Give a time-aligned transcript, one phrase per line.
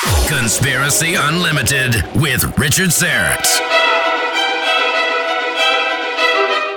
[0.00, 3.60] Conspiracy Unlimited with Richard Syrett.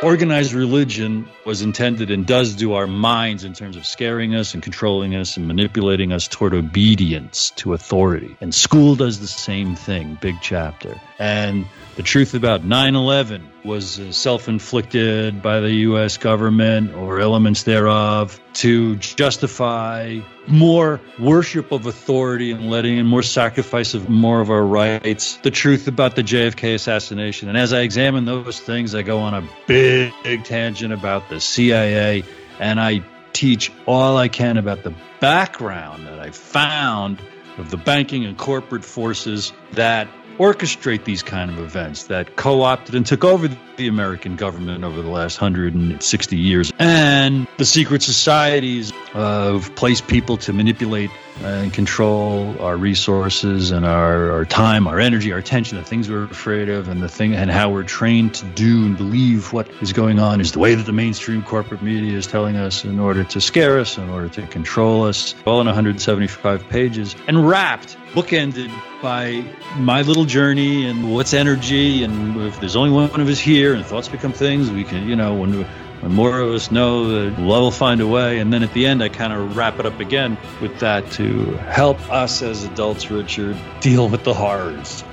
[0.04, 4.62] Organized religion was intended and does do our minds in terms of scaring us and
[4.62, 8.36] controlling us and manipulating us toward obedience to authority.
[8.42, 11.00] And school does the same thing, big chapter.
[11.18, 11.66] And
[11.96, 16.18] the truth about 9 11 was uh, self inflicted by the U.S.
[16.18, 23.94] government or elements thereof to justify more worship of authority and letting in more sacrifice
[23.94, 25.38] of more of our rights.
[25.38, 27.48] The truth about the JFK assassination.
[27.48, 31.40] And as I examine those things, I go on a big, big tangent about the
[31.40, 32.24] CIA
[32.60, 37.20] and I teach all I can about the background that I found
[37.58, 40.08] of the banking and corporate forces that
[40.38, 45.10] orchestrate these kind of events that co-opted and took over the American government over the
[45.10, 46.72] last 160 years.
[46.80, 51.12] And the secret societies of placed people to manipulate
[51.44, 56.24] and control our resources and our, our time, our energy, our attention, the things we're
[56.24, 59.94] afraid of, and the thing and how we're trained to do and believe what is
[59.94, 63.24] going on is the way that the mainstream corporate media is telling us in order
[63.24, 68.72] to scare us, in order to control us, all in 175 pages, and wrapped, bookended
[69.02, 69.44] by
[69.76, 73.86] my little journey and what's energy, and if there's only one of us here, and
[73.86, 75.66] thoughts become things, we can, you know, when
[76.10, 78.40] more of us know love will find a way.
[78.40, 81.46] And then at the end, I kind of wrap it up again with that to
[81.58, 85.04] help us as adults, Richard, deal with the horrors.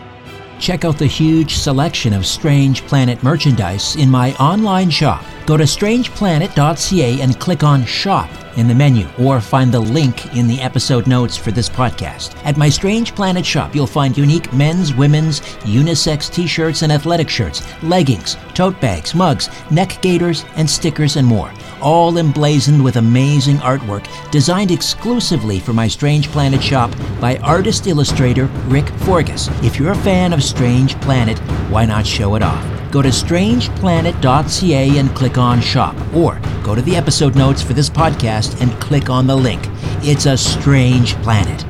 [0.58, 5.24] Check out the huge selection of Strange Planet merchandise in my online shop.
[5.46, 10.46] Go to strangeplanet.ca and click on Shop in the menu or find the link in
[10.46, 12.34] the episode notes for this podcast.
[12.44, 17.28] At my Strange Planet shop, you'll find unique men's, women's, unisex t shirts and athletic
[17.28, 21.52] shirts, leggings, tote bags, mugs, neck gaiters, and stickers, and more.
[21.80, 28.46] All emblazoned with amazing artwork designed exclusively for my Strange Planet shop by artist illustrator
[28.68, 29.48] Rick Forgus.
[29.64, 31.38] If you're a fan of Strange Planet,
[31.70, 32.79] why not show it off?
[32.90, 37.88] Go to strangeplanet.ca and click on shop, or go to the episode notes for this
[37.88, 39.62] podcast and click on the link.
[40.02, 41.64] It's a strange planet.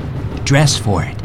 [0.45, 1.17] Dress for it.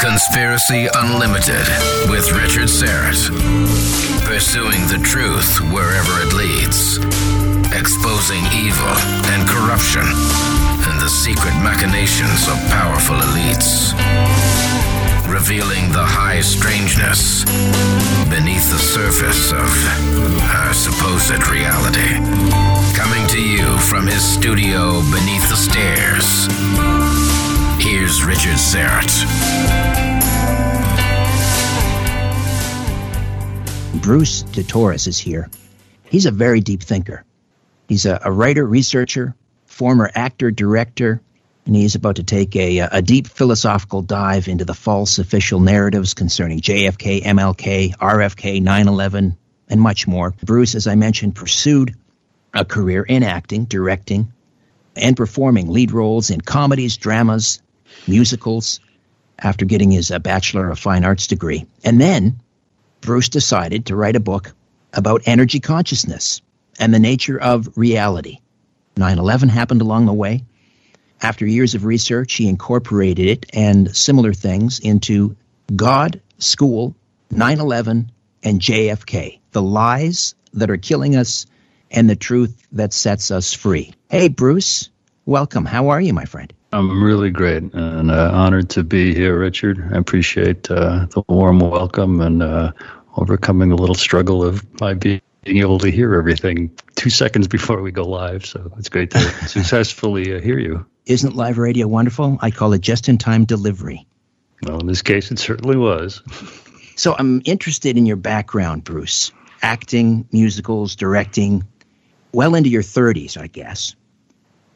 [0.00, 1.66] Conspiracy Unlimited
[2.10, 3.30] with Richard Syrett.
[4.24, 6.98] Pursuing the truth wherever it leads.
[7.72, 8.96] Exposing evil
[9.32, 14.49] and corruption and the secret machinations of powerful elites.
[15.30, 17.44] Revealing the high strangeness
[18.28, 19.70] beneath the surface of
[20.42, 22.18] our supposed reality.
[22.98, 26.46] Coming to you from his studio beneath the stairs.
[27.80, 29.10] Here's Richard Syrett.
[34.02, 35.48] Bruce DeTorres is here.
[36.04, 37.24] He's a very deep thinker.
[37.88, 41.22] He's a, a writer, researcher, former actor, director,
[41.70, 46.14] and he's about to take a, a deep philosophical dive into the false official narratives
[46.14, 49.36] concerning JFK, MLK, RFK, 9 11,
[49.68, 50.34] and much more.
[50.42, 51.94] Bruce, as I mentioned, pursued
[52.52, 54.32] a career in acting, directing,
[54.96, 57.62] and performing lead roles in comedies, dramas,
[58.08, 58.80] musicals
[59.38, 61.66] after getting his uh, Bachelor of Fine Arts degree.
[61.84, 62.40] And then
[63.00, 64.54] Bruce decided to write a book
[64.92, 66.42] about energy consciousness
[66.80, 68.38] and the nature of reality.
[68.96, 70.42] 9 11 happened along the way.
[71.22, 75.36] After years of research, he incorporated it and similar things into
[75.74, 76.96] God, School,
[77.30, 78.10] 9 11,
[78.42, 81.46] and JFK the lies that are killing us
[81.90, 83.92] and the truth that sets us free.
[84.08, 84.90] Hey, Bruce,
[85.26, 85.64] welcome.
[85.64, 86.52] How are you, my friend?
[86.72, 89.90] I'm really great and uh, honored to be here, Richard.
[89.92, 92.72] I appreciate uh, the warm welcome and uh,
[93.16, 97.90] overcoming the little struggle of my being able to hear everything two seconds before we
[97.90, 98.46] go live.
[98.46, 99.18] So it's great to
[99.48, 100.86] successfully uh, hear you.
[101.06, 102.38] Isn't live radio wonderful?
[102.40, 104.06] I call it just in time delivery.
[104.62, 106.22] Well, in this case, it certainly was.
[106.96, 109.32] So I'm interested in your background, Bruce.
[109.62, 111.64] Acting, musicals, directing,
[112.32, 113.94] well into your 30s, I guess.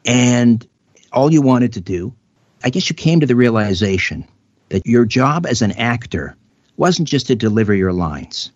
[0.05, 0.67] And
[1.11, 2.15] all you wanted to do,
[2.63, 4.27] I guess you came to the realization
[4.69, 6.35] that your job as an actor
[6.77, 8.51] wasn't just to deliver your lines.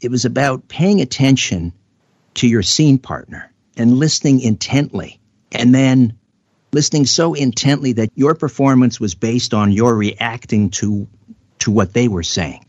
[0.00, 1.72] It was about paying attention
[2.34, 5.18] to your scene partner and listening intently
[5.50, 6.18] and then
[6.72, 11.06] listening so intently that your performance was based on your reacting to
[11.60, 12.64] to what they were saying.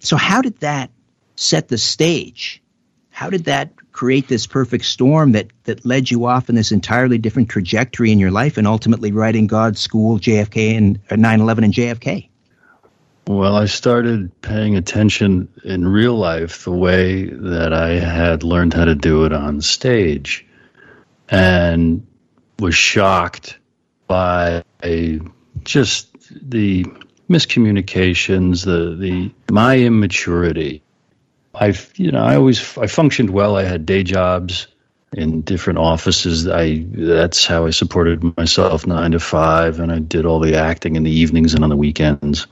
[0.00, 0.90] So how did that
[1.36, 2.62] set the stage?
[3.10, 7.18] How did that create this perfect storm that that led you off in this entirely
[7.18, 11.74] different trajectory in your life and ultimately writing God, School, JFK, and 9/11 uh, and
[11.74, 12.28] JFK?
[13.28, 18.84] Well, I started paying attention in real life the way that I had learned how
[18.84, 20.44] to do it on stage,
[21.28, 22.04] and
[22.62, 23.58] was shocked
[24.06, 24.64] by
[25.64, 26.86] just the
[27.28, 30.82] miscommunications, the the my immaturity
[31.54, 33.56] I've you know I always I functioned well.
[33.56, 34.68] I had day jobs
[35.12, 36.48] in different offices.
[36.48, 40.96] I that's how I supported myself nine to five, and I did all the acting
[40.96, 42.46] in the evenings and on the weekends.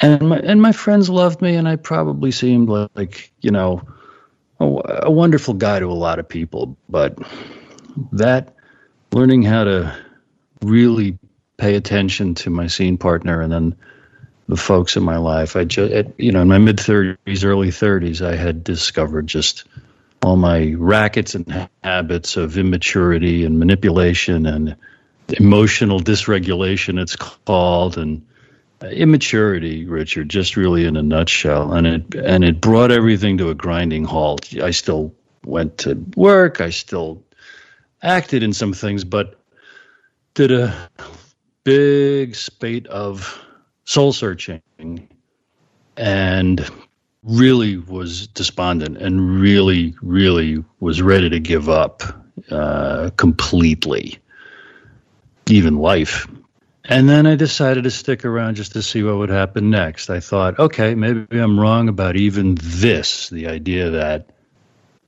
[0.00, 3.82] And my and my friends loved me, and I probably seemed like you know
[4.60, 6.76] a, a wonderful guy to a lot of people.
[6.88, 7.18] But
[8.12, 8.53] that
[9.14, 9.96] learning how to
[10.60, 11.18] really
[11.56, 13.76] pay attention to my scene partner, and then
[14.48, 15.56] the folks in my life.
[15.56, 19.64] I just, you know, in my mid 30s, early 30s, I had discovered just
[20.22, 24.76] all my rackets and habits of immaturity and manipulation and
[25.28, 28.26] emotional dysregulation, it's called, and
[28.82, 31.72] immaturity, Richard, just really in a nutshell.
[31.72, 34.54] And it and it brought everything to a grinding halt.
[34.60, 35.14] I still
[35.44, 36.60] went to work.
[36.60, 37.22] I still
[38.04, 39.40] acted in some things, but
[40.34, 40.72] did a
[41.64, 43.42] big spate of
[43.84, 44.62] soul searching
[45.96, 46.70] and
[47.22, 52.02] really was despondent and really, really was ready to give up
[52.50, 54.18] uh, completely,
[55.48, 56.28] even life.
[56.86, 60.10] And then I decided to stick around just to see what would happen next.
[60.10, 64.33] I thought, okay, maybe I'm wrong about even this the idea that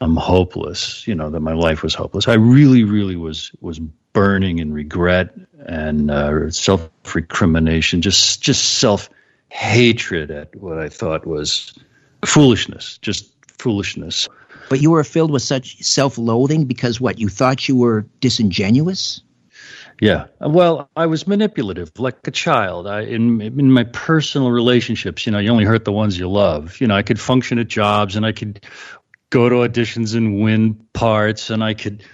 [0.00, 2.28] I'm hopeless, you know, that my life was hopeless.
[2.28, 9.08] I really, really was was burning in regret and uh, self recrimination, just just self
[9.48, 11.72] hatred at what I thought was
[12.24, 14.28] foolishness, just foolishness.
[14.68, 19.22] But you were filled with such self loathing because what you thought you were disingenuous.
[19.98, 22.86] Yeah, well, I was manipulative, like a child.
[22.86, 26.80] I in in my personal relationships, you know, you only hurt the ones you love.
[26.82, 28.60] You know, I could function at jobs, and I could
[29.30, 32.04] go to auditions and win parts, and I could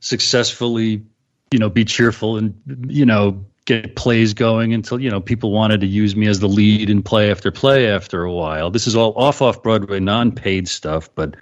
[0.00, 1.04] successfully
[1.50, 5.80] you know, be cheerful and, you know, get plays going until, you know, people wanted
[5.80, 8.70] to use me as the lead in play after play after a while.
[8.70, 11.36] This is all off off Broadway, non paid stuff, but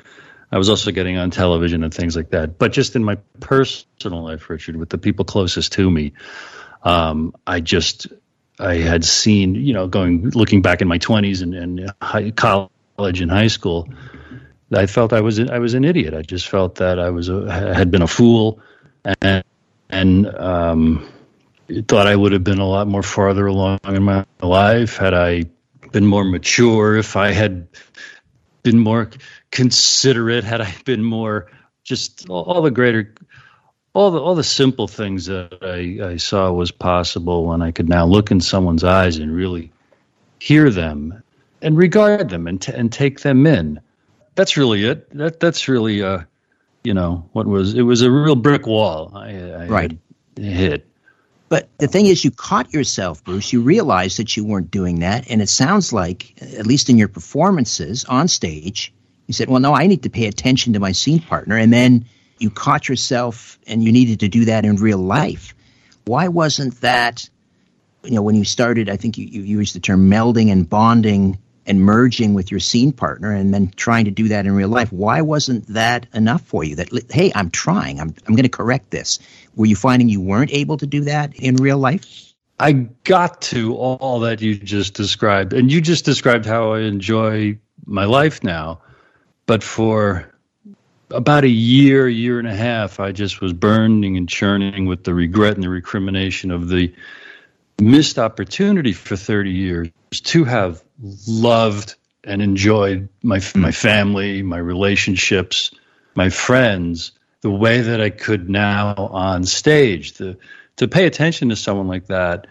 [0.52, 2.58] I was also getting on television and things like that.
[2.58, 6.12] But just in my personal life, Richard, with the people closest to me,
[6.82, 8.06] um, I just,
[8.58, 13.20] I had seen, you know, going, looking back in my 20s and, and high, college
[13.20, 13.88] and high school,
[14.74, 16.14] I felt I was, I was an idiot.
[16.14, 18.60] I just felt that I was, a, had been a fool
[19.20, 19.44] and,
[19.90, 21.08] and um,
[21.88, 25.44] thought I would have been a lot more farther along in my life had I
[25.92, 27.68] been more mature, if I had
[28.62, 29.10] been more
[29.50, 31.50] considerate, had I been more
[31.84, 33.14] just all, the greater,
[33.92, 37.88] all the all the simple things that I, I saw was possible when I could
[37.88, 39.70] now look in someone's eyes and really
[40.40, 41.22] hear them
[41.62, 43.80] and regard them and t- and take them in.
[44.34, 45.10] That's really it.
[45.16, 46.20] That that's really uh,
[46.82, 49.98] you know what was it was a real brick wall I, I right
[50.36, 50.86] hit.
[51.48, 53.52] But the thing is, you caught yourself, Bruce.
[53.52, 57.08] You realized that you weren't doing that, and it sounds like, at least in your
[57.08, 58.92] performances on stage,
[59.26, 62.06] you said, "Well, no, I need to pay attention to my scene partner," and then
[62.38, 65.54] you caught yourself, and you needed to do that in real life.
[66.06, 67.28] Why wasn't that?
[68.02, 71.38] You know, when you started, I think you, you used the term melding and bonding
[71.66, 74.92] and merging with your scene partner and then trying to do that in real life.
[74.92, 76.76] Why wasn't that enough for you?
[76.76, 79.18] That, hey, I'm trying, I'm, I'm going to correct this.
[79.56, 82.32] Were you finding you weren't able to do that in real life?
[82.60, 85.52] I got to all that you just described.
[85.52, 88.80] And you just described how I enjoy my life now.
[89.46, 90.30] But for
[91.10, 95.14] about a year, year and a half, I just was burning and churning with the
[95.14, 96.94] regret and the recrimination of the
[97.80, 105.70] missed opportunity for 30 years to have loved and enjoyed my my family, my relationships,
[106.14, 107.12] my friends
[107.44, 110.14] the way that I could now on stage.
[110.14, 110.36] To
[110.76, 112.46] to pay attention to someone like that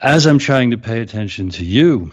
[0.00, 2.12] as I'm trying to pay attention to you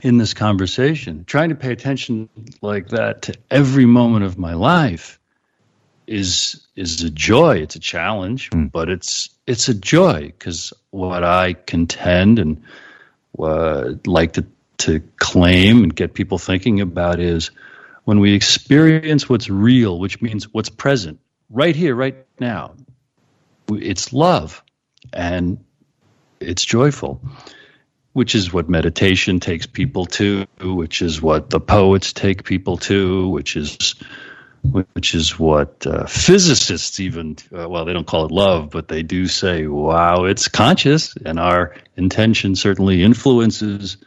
[0.00, 2.28] in this conversation, trying to pay attention
[2.62, 5.18] like that to every moment of my life
[6.06, 7.58] is is a joy.
[7.58, 8.72] It's a challenge, mm.
[8.72, 12.62] but it's it's a joy because what I contend and
[13.38, 14.46] uh, like to
[14.78, 17.50] to claim and get people thinking about is
[18.04, 21.20] when we experience what's real, which means what's present
[21.50, 22.74] right here, right now.
[23.70, 24.62] It's love,
[25.12, 25.64] and
[26.40, 27.20] it's joyful
[28.18, 33.28] which is what meditation takes people to, which is what the poets take people to,
[33.28, 33.94] which is
[34.64, 39.04] which is what uh, physicists even uh, well they don't call it love but they
[39.04, 43.98] do say wow it's conscious and our intention certainly influences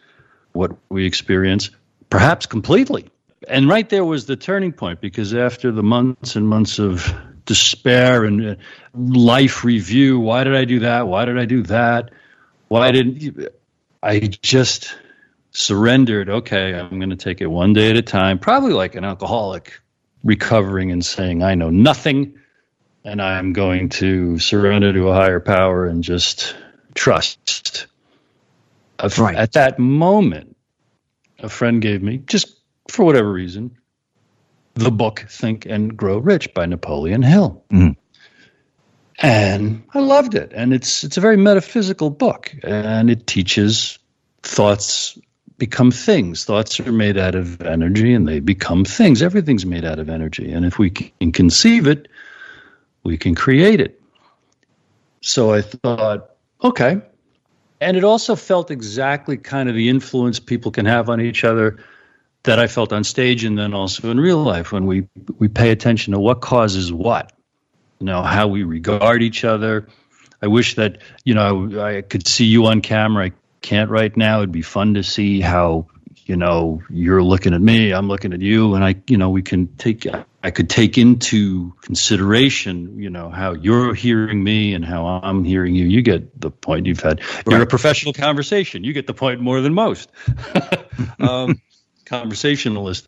[0.53, 1.70] what we experience
[2.10, 3.10] perhaps completely
[3.48, 7.13] and right there was the turning point because after the months and months of
[7.46, 8.55] despair and uh,
[8.93, 12.12] life review why did i do that why did i do that
[12.67, 13.50] why didn't
[14.03, 14.96] I just
[15.51, 16.29] surrendered.
[16.29, 19.79] Okay, I'm going to take it one day at a time, probably like an alcoholic
[20.24, 22.39] recovering and saying, I know nothing,
[23.03, 26.55] and I'm going to surrender to a higher power and just
[26.96, 27.88] trust.
[29.17, 29.36] Right.
[29.36, 30.55] At that moment,
[31.39, 33.77] a friend gave me, just for whatever reason,
[34.75, 37.63] the book Think and Grow Rich by Napoleon Hill.
[37.72, 37.96] Mm
[39.22, 40.51] and I loved it.
[40.53, 44.00] And it's it's a very metaphysical book, and it teaches
[44.43, 45.17] thoughts
[45.58, 46.43] become things.
[46.43, 49.22] Thoughts are made out of energy, and they become things.
[49.22, 52.08] Everything's made out of energy, and if we can conceive it,
[53.03, 54.01] we can create it.
[55.22, 56.31] So I thought,
[56.63, 57.01] okay.
[57.81, 61.83] And it also felt exactly kind of the influence people can have on each other
[62.43, 65.07] that I felt on stage and then also in real life when we
[65.38, 67.33] we pay attention to what causes what
[68.00, 69.88] you know how we regard each other.
[70.41, 73.25] I wish that you know I could see you on camera.
[73.25, 74.38] I can't right now.
[74.38, 75.88] It'd be fun to see how
[76.25, 79.41] you know you're looking at me, I'm looking at you, and I you know we
[79.41, 80.05] can take
[80.43, 85.75] I could take into consideration you know how you're hearing me and how I'm hearing
[85.75, 85.86] you.
[85.86, 86.86] You get the point.
[86.86, 88.83] You've had you're a professional conversation.
[88.83, 90.10] You get the point more than most.
[91.19, 91.62] um,
[92.05, 93.07] conversationalist.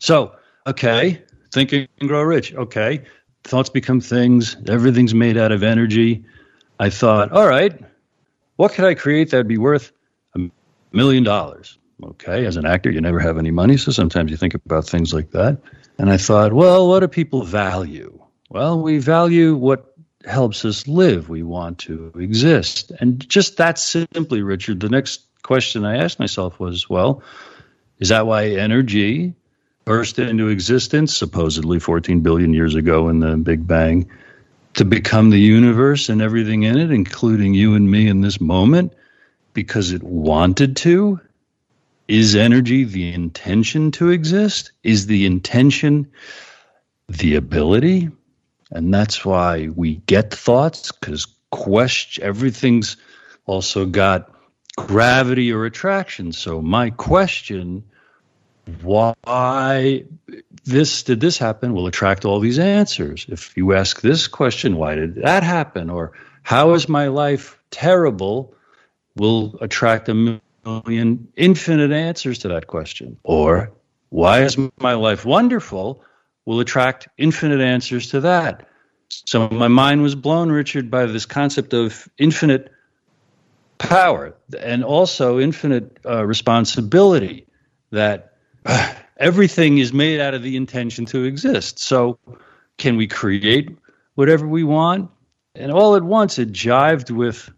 [0.00, 0.34] So
[0.66, 2.54] okay, think and grow rich.
[2.54, 3.04] Okay,
[3.42, 4.56] thoughts become things.
[4.68, 6.24] Everything's made out of energy.
[6.78, 7.78] I thought, all right,
[8.56, 9.92] what could I create that'd be worth
[10.34, 10.50] a
[10.92, 11.78] million dollars?
[12.04, 15.14] Okay, as an actor, you never have any money, so sometimes you think about things
[15.14, 15.58] like that.
[15.98, 18.20] And I thought, well, what do people value?
[18.50, 19.94] Well, we value what
[20.26, 21.28] helps us live.
[21.28, 22.92] We want to exist.
[23.00, 27.22] And just that simply, Richard, the next question I asked myself was, well,
[27.98, 29.34] is that why energy
[29.84, 34.10] burst into existence, supposedly 14 billion years ago in the Big Bang,
[34.74, 38.92] to become the universe and everything in it, including you and me in this moment,
[39.52, 41.20] because it wanted to?
[42.06, 44.72] Is energy the intention to exist?
[44.82, 46.10] Is the intention
[47.08, 48.10] the ability?
[48.70, 52.96] And that's why we get thoughts, because question everything's
[53.46, 54.30] also got
[54.76, 56.32] gravity or attraction.
[56.32, 57.84] So my question
[58.82, 60.04] why
[60.64, 63.26] this did this happen will attract all these answers.
[63.28, 65.90] If you ask this question, why did that happen?
[65.90, 68.54] Or how is my life terrible?
[69.16, 73.18] will attract a million infinite answers to that question.
[73.22, 73.72] Or
[74.10, 76.02] why is my life wonderful?
[76.46, 78.68] will attract infinite answers to that.
[79.08, 82.70] So my mind was blown, Richard, by this concept of infinite
[83.78, 87.46] power and also infinite uh, responsibility
[87.90, 88.32] that
[89.16, 91.78] everything is made out of the intention to exist.
[91.78, 92.18] So,
[92.76, 93.70] can we create
[94.16, 95.10] whatever we want?
[95.54, 97.48] And all at once, it jived with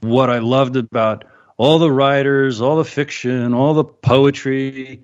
[0.00, 1.24] what I loved about
[1.56, 5.02] all the writers, all the fiction, all the poetry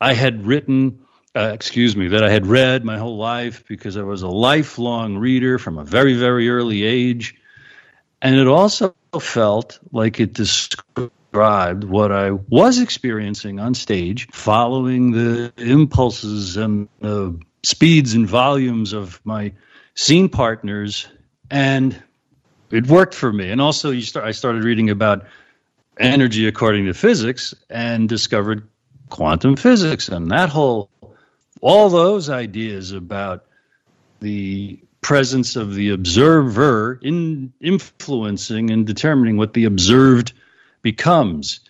[0.00, 1.00] I had written,
[1.34, 5.16] uh, excuse me, that I had read my whole life because I was a lifelong
[5.16, 7.34] reader from a very, very early age.
[8.22, 15.52] And it also felt like it described what I was experiencing on stage, following the
[15.56, 19.52] impulses and the speeds and volumes of my
[19.94, 21.08] scene partners,
[21.50, 22.02] and
[22.70, 23.50] it worked for me.
[23.50, 25.26] And also, start, I started reading about
[26.00, 28.66] energy according to physics and discovered
[29.10, 30.88] quantum physics and that whole
[31.60, 33.44] all those ideas about
[34.20, 40.32] the presence of the observer in influencing and determining what the observed
[40.82, 41.60] becomes.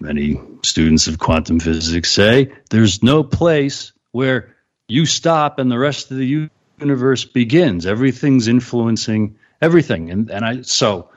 [0.00, 4.54] Many students of quantum physics say there's no place where
[4.88, 6.48] you stop and the rest of the
[6.80, 7.86] universe begins.
[7.86, 10.10] Everything's influencing everything.
[10.10, 11.10] And, and I, so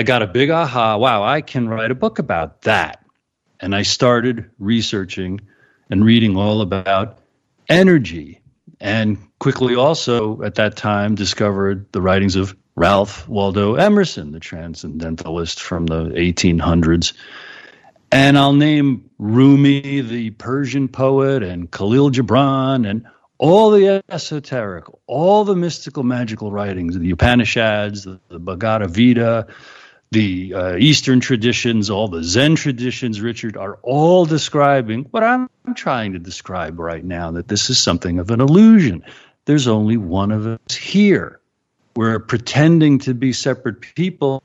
[0.00, 3.04] I got a big aha wow, I can write a book about that.
[3.60, 5.42] And I started researching
[5.90, 7.18] and reading all about
[7.68, 8.40] energy
[8.80, 15.60] and quickly also at that time discovered the writings of Ralph Waldo Emerson, the transcendentalist
[15.60, 17.12] from the 1800s.
[18.10, 25.44] And I'll name Rumi, the Persian poet, and Khalil Gibran, and all the esoteric, all
[25.44, 29.46] the mystical, magical writings, the Upanishads, the, the Bhagavad Gita,
[30.12, 36.14] the uh, Eastern traditions, all the Zen traditions, Richard, are all describing what I'm trying
[36.14, 39.04] to describe right now that this is something of an illusion.
[39.44, 41.40] There's only one of us here.
[41.94, 44.42] We're pretending to be separate people,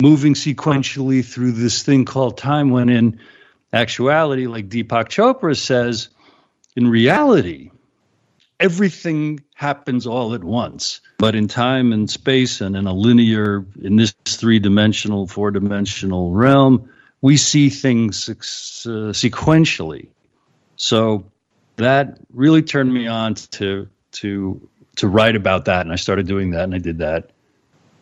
[0.00, 3.20] moving sequentially through this thing called time, when in
[3.72, 6.10] actuality, like Deepak Chopra says,
[6.76, 7.70] in reality,
[8.60, 11.00] everything happens all at once.
[11.18, 16.32] But in time and space and in a linear, in this three dimensional, four dimensional
[16.32, 18.32] realm, we see things uh,
[19.12, 20.08] sequentially.
[20.76, 21.30] So
[21.76, 26.50] that really turned me on to to to write about that, and I started doing
[26.50, 27.30] that, and I did that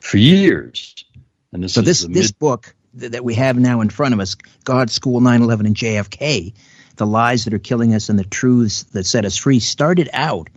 [0.01, 1.05] for years.
[1.53, 4.35] And this so this mid- this book that we have now in front of us,
[4.65, 6.55] God, School, 9/11, and JFK,
[6.97, 10.49] the lies that are killing us and the truths that set us free, started out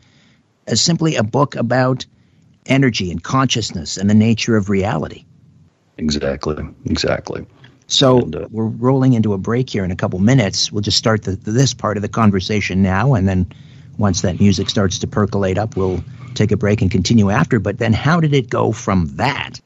[0.68, 2.06] as simply a book about
[2.66, 5.26] energy and consciousness and the nature of reality.
[5.98, 6.64] Exactly.
[6.86, 7.46] Exactly.
[7.88, 10.72] So and, uh, we're rolling into a break here in a couple minutes.
[10.72, 13.52] We'll just start the, this part of the conversation now, and then
[13.98, 16.04] once that music starts to percolate up, we'll
[16.36, 17.60] take a break and continue after.
[17.60, 19.60] But then, how did it go from that,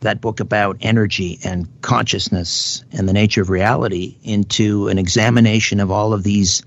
[0.00, 5.90] that book about energy and consciousness and the nature of reality, into an examination of
[5.90, 6.62] all of these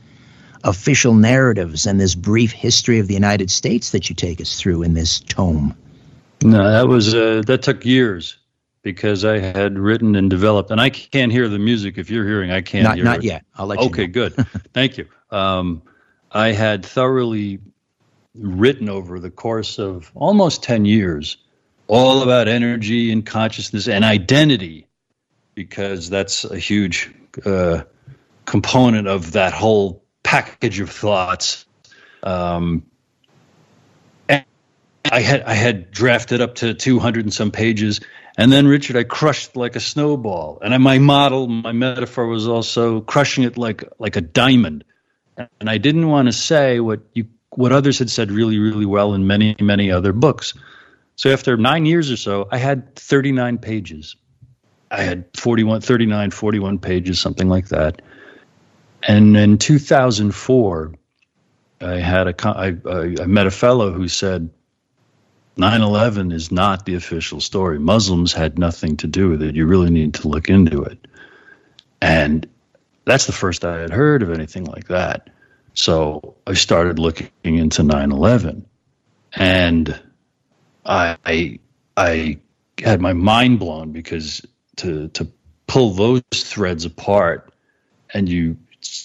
[0.64, 4.84] official narratives and this brief history of the United States that you take us through
[4.84, 5.76] in this tome?
[6.42, 8.38] No, that was uh, that took years
[8.82, 11.98] because I had written and developed, and I can't hear the music.
[11.98, 13.24] If you're hearing, I can't not, hear not it.
[13.24, 13.46] yet.
[13.56, 13.88] I'll let you.
[13.88, 14.34] Okay, good.
[14.74, 15.08] Thank you.
[15.32, 15.84] Um,
[16.32, 17.60] I had thoroughly
[18.36, 21.38] written over the course of almost ten years
[21.94, 24.88] all about energy and consciousness and identity,
[25.54, 27.14] because that's a huge
[27.46, 27.84] uh,
[28.46, 31.66] component of that whole package of thoughts.
[32.24, 32.88] Um,
[34.28, 34.44] and
[35.06, 38.02] I had I had drafted up to 200 and some pages,
[38.40, 40.58] and then Richard, I crushed like a snowball.
[40.64, 44.84] And my model, my metaphor was also crushing it like like a diamond.
[45.38, 49.14] And I didn't want to say what you what others had said really really well
[49.14, 50.56] in many many other books.
[51.16, 54.16] So after nine years or so, I had 39 pages.
[54.90, 58.02] I had 41, 39, 41 pages, something like that.
[59.02, 60.94] And in 2004,
[61.82, 62.78] I had a I,
[63.22, 64.50] I met a fellow who said
[65.58, 67.80] 9/11 is not the official story.
[67.80, 69.56] Muslims had nothing to do with it.
[69.56, 71.06] You really need to look into it.
[72.02, 72.48] And
[73.06, 75.30] that's the first I had heard of anything like that.
[75.74, 78.66] So I started looking into 9/11,
[79.34, 80.00] and
[80.86, 81.60] I,
[81.96, 82.40] I
[82.84, 84.46] had my mind blown because
[84.78, 85.28] to to
[85.68, 87.54] pull those threads apart
[88.14, 88.58] and you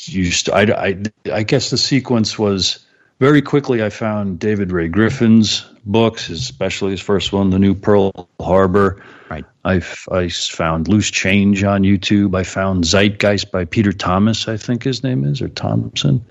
[0.04, 0.50] used.
[0.50, 2.84] I, I, I guess the sequence was
[3.20, 3.82] very quickly.
[3.82, 9.02] I found David Ray Griffin's books, especially his first one, The New Pearl Harbor.
[9.30, 9.44] Right.
[9.64, 12.36] I, I found Loose Change on YouTube.
[12.36, 16.24] I found Zeitgeist by Peter Thomas, I think his name is, or Thompson.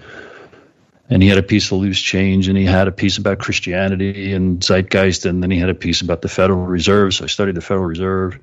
[1.10, 4.34] And he had a piece of Loose Change, and he had a piece about Christianity
[4.34, 7.14] and Zeitgeist, and then he had a piece about the Federal Reserve.
[7.14, 8.40] So I studied the Federal Reserve.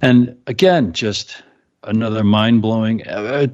[0.00, 1.42] And again, just
[1.82, 3.48] another mind blowing uh,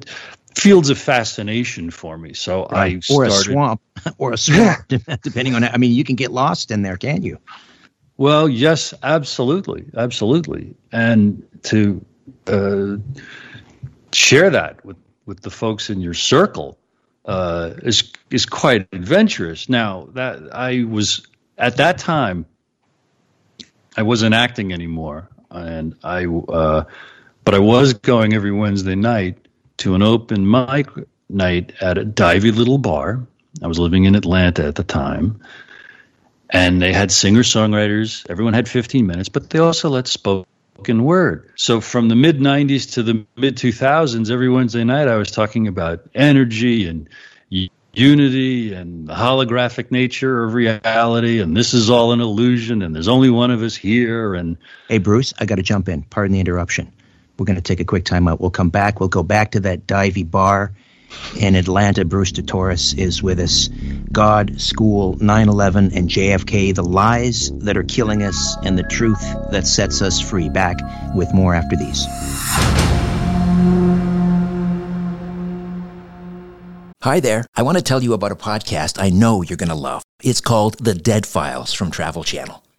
[0.55, 2.33] fields of fascination for me.
[2.33, 2.97] So right.
[2.97, 3.81] I started, or a swamp
[4.17, 5.63] or a swamp, depending on.
[5.63, 7.39] I mean, you can get lost in there, can't you?
[8.17, 12.05] Well, yes, absolutely, absolutely, and to
[12.47, 12.97] uh,
[14.13, 16.77] share that with with the folks in your circle
[17.25, 19.69] uh, is is quite adventurous.
[19.69, 22.45] Now that I was at that time,
[23.95, 26.85] I wasn't acting anymore, and I uh,
[27.43, 30.87] But I was going every Wednesday night to an open mic
[31.29, 33.25] night at a divey little bar.
[33.61, 35.41] I was living in Atlanta at the time.
[36.49, 38.25] And they had singer songwriters.
[38.29, 40.50] Everyone had 15 minutes, but they also let spoken
[40.87, 41.51] word.
[41.55, 45.67] So from the mid 90s to the mid 2000s, every Wednesday night, I was talking
[45.67, 47.09] about energy and
[47.93, 53.09] unity and the holographic nature of reality and this is all an illusion and there's
[53.09, 54.55] only one of us here and
[54.87, 56.01] hey bruce i got to jump in.
[56.03, 56.91] Pardon the interruption.
[57.37, 58.99] We're going to take a quick time out we'll come back.
[58.99, 60.71] We'll go back to that divey bar
[61.37, 63.69] in atlanta bruce torres is with us
[64.11, 69.21] god school 9-11 and jfk the lies that are killing us and the truth
[69.51, 70.77] that sets us free back
[71.15, 72.05] with more after these
[77.03, 77.45] Hi there.
[77.57, 80.03] I want to tell you about a podcast I know you're going to love.
[80.23, 82.63] It's called The Dead Files from Travel Channel.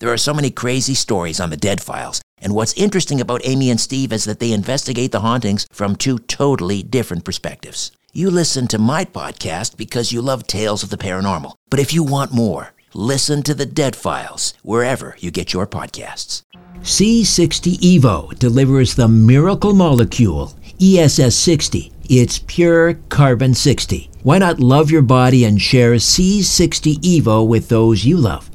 [0.00, 3.68] There are so many crazy stories on the Dead Files, and what's interesting about Amy
[3.68, 7.90] and Steve is that they investigate the hauntings from two totally different perspectives.
[8.12, 11.54] You listen to my podcast because you love tales of the paranormal.
[11.68, 16.42] But if you want more, listen to the Dead Files wherever you get your podcasts.
[16.82, 21.92] C60 Evo delivers the miracle molecule, ESS 60.
[22.08, 24.10] It's pure carbon 60.
[24.22, 28.48] Why not love your body and share C60 Evo with those you love?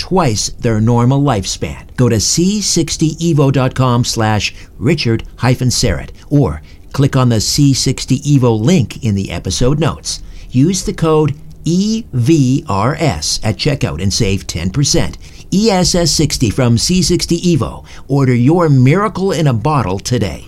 [0.00, 1.94] twice their normal lifespan.
[1.96, 9.30] Go to c60evo.com slash richard Syrett or click on the C60 Evo link in the
[9.30, 10.22] episode notes.
[10.50, 11.34] Use the code
[11.64, 15.16] EVRS at checkout and save 10%.
[15.52, 17.84] ESS 60 from C60 Evo.
[18.08, 20.46] Order your miracle in a bottle today.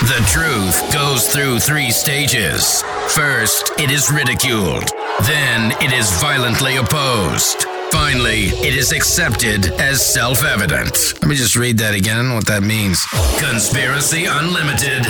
[0.00, 2.82] The truth goes through three stages.
[3.08, 4.90] First, it is ridiculed.
[5.22, 7.69] Then, it is violently opposed.
[7.92, 11.14] Finally, it is accepted as self evident.
[11.20, 13.04] Let me just read that again, what that means.
[13.40, 15.06] Conspiracy Unlimited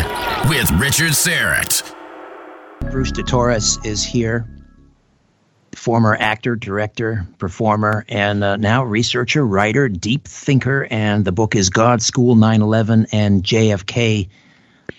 [0.49, 1.95] with Richard Syrett.
[2.91, 4.49] Bruce de Torres is here,
[5.75, 10.87] former actor, director, performer, and uh, now researcher, writer, deep thinker.
[10.91, 14.29] And the book is God School 9 11 and JFK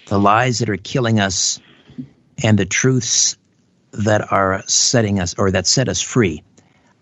[0.07, 1.59] The Lies That Are Killing Us
[2.43, 3.37] and the Truths
[3.91, 6.43] That Are Setting Us or That Set Us Free.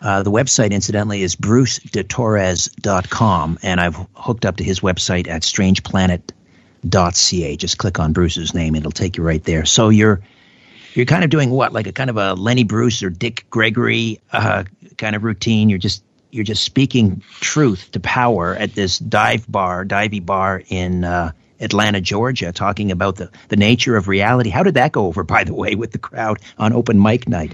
[0.01, 7.57] Uh, the website, incidentally, is brucedetorres.com, and I've hooked up to his website at strangeplanet.ca.
[7.57, 9.65] Just click on Bruce's name; it'll take you right there.
[9.65, 10.21] So you're
[10.93, 14.19] you're kind of doing what, like a kind of a Lenny Bruce or Dick Gregory
[14.31, 14.63] uh,
[14.97, 15.69] kind of routine.
[15.69, 21.03] You're just you're just speaking truth to power at this dive bar, divey bar in
[21.03, 24.49] uh, Atlanta, Georgia, talking about the the nature of reality.
[24.49, 27.53] How did that go over, by the way, with the crowd on open mic night?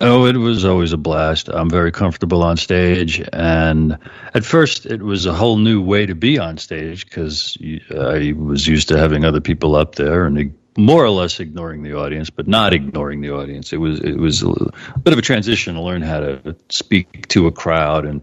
[0.00, 1.48] Oh, it was always a blast.
[1.48, 3.20] I'm very comfortable on stage.
[3.32, 3.98] And
[4.32, 7.58] at first, it was a whole new way to be on stage because
[7.90, 11.94] I was used to having other people up there and more or less ignoring the
[11.94, 13.72] audience, but not ignoring the audience.
[13.72, 17.48] It was it was a bit of a transition to learn how to speak to
[17.48, 18.06] a crowd.
[18.06, 18.22] And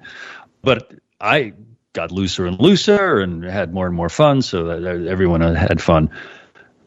[0.62, 1.54] but I
[1.92, 6.10] got looser and looser and had more and more fun, so that everyone had fun.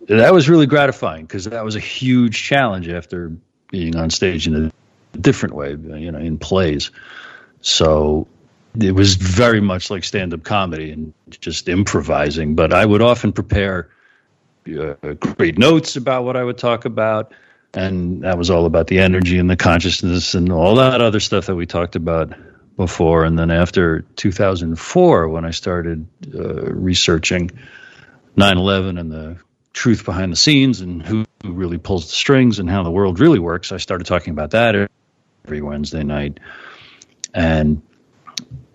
[0.09, 3.37] That was really gratifying because that was a huge challenge after
[3.71, 6.91] being on stage in a different way, you know, in plays.
[7.61, 8.27] So
[8.81, 12.55] it was very much like stand-up comedy and just improvising.
[12.55, 13.91] But I would often prepare
[14.69, 17.33] uh, great notes about what I would talk about,
[17.75, 21.47] and that was all about the energy and the consciousness and all that other stuff
[21.47, 22.33] that we talked about
[22.77, 23.25] before.
[23.25, 27.51] And then after 2004, when I started uh, researching
[28.37, 29.37] 9/11 and the
[29.73, 33.21] truth behind the scenes and who, who really pulls the strings and how the world
[33.21, 34.91] really works, I started talking about that
[35.45, 36.41] every Wednesday night.
[37.35, 37.83] And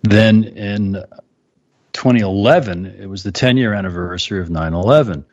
[0.04, 1.04] then in
[1.94, 5.26] 2011, it was the 10 year anniversary of 9 11.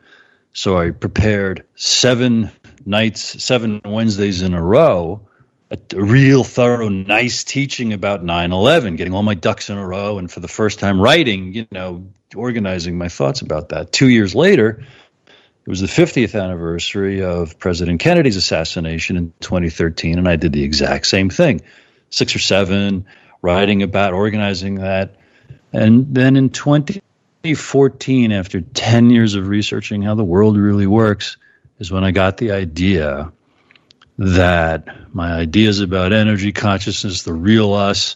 [0.53, 2.51] So I prepared seven
[2.85, 5.27] nights, seven Wednesdays in a row,
[5.69, 9.85] a, a real thorough, nice teaching about 9 11, getting all my ducks in a
[9.85, 10.17] row.
[10.17, 13.91] And for the first time, writing, you know, organizing my thoughts about that.
[13.91, 14.85] Two years later,
[15.65, 20.63] it was the 50th anniversary of President Kennedy's assassination in 2013, and I did the
[20.63, 21.61] exact same thing.
[22.09, 23.05] Six or seven
[23.43, 25.15] writing about organizing that.
[25.71, 31.37] And then in 2014, after 10 years of researching how the world really works,
[31.77, 33.31] is when I got the idea
[34.17, 38.15] that my ideas about energy consciousness, the real us,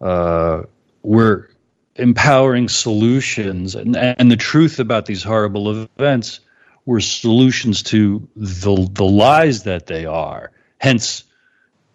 [0.00, 0.62] uh,
[1.02, 1.48] were
[1.94, 6.40] empowering solutions, and, and the truth about these horrible events
[6.84, 10.50] were solutions to the the lies that they are.
[10.78, 11.24] Hence,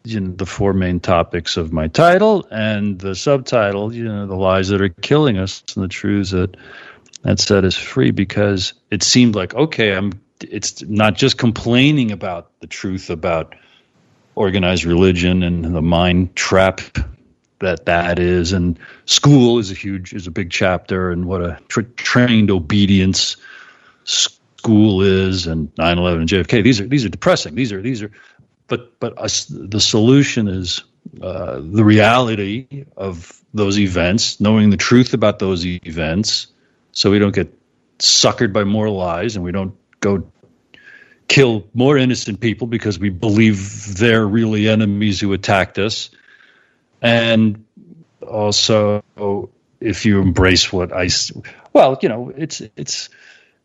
[0.03, 4.35] you know, the four main topics of my title and the subtitle, you know, the
[4.35, 6.55] lies that are killing us and the truths that
[7.23, 12.51] that set us free because it seemed like, okay, I'm it's not just complaining about
[12.59, 13.55] the truth about
[14.35, 16.81] organized religion and the mind trap
[17.59, 21.59] that that is and school is a huge is a big chapter and what a
[21.67, 23.37] tra- trained obedience
[24.57, 28.11] school is and 9/11 and JFK these are these are depressing these are these are
[28.67, 30.83] but but us, the solution is
[31.21, 36.47] uh, the reality of those events, knowing the truth about those events,
[36.91, 37.53] so we don't get
[37.99, 40.29] suckered by more lies and we don't go
[41.27, 46.09] kill more innocent people because we believe they're really enemies who attacked us.
[47.01, 47.65] And
[48.21, 49.03] also,
[49.79, 51.09] if you embrace what I,
[51.73, 53.09] well, you know, it's it's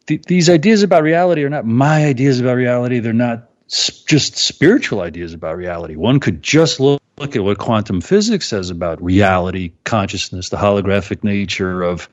[0.07, 2.99] these ideas about reality are not my ideas about reality.
[2.99, 5.97] They're not just spiritual ideas about reality.
[5.97, 11.25] One could just look, look at what quantum physics says about reality, consciousness, the holographic
[11.25, 12.09] nature of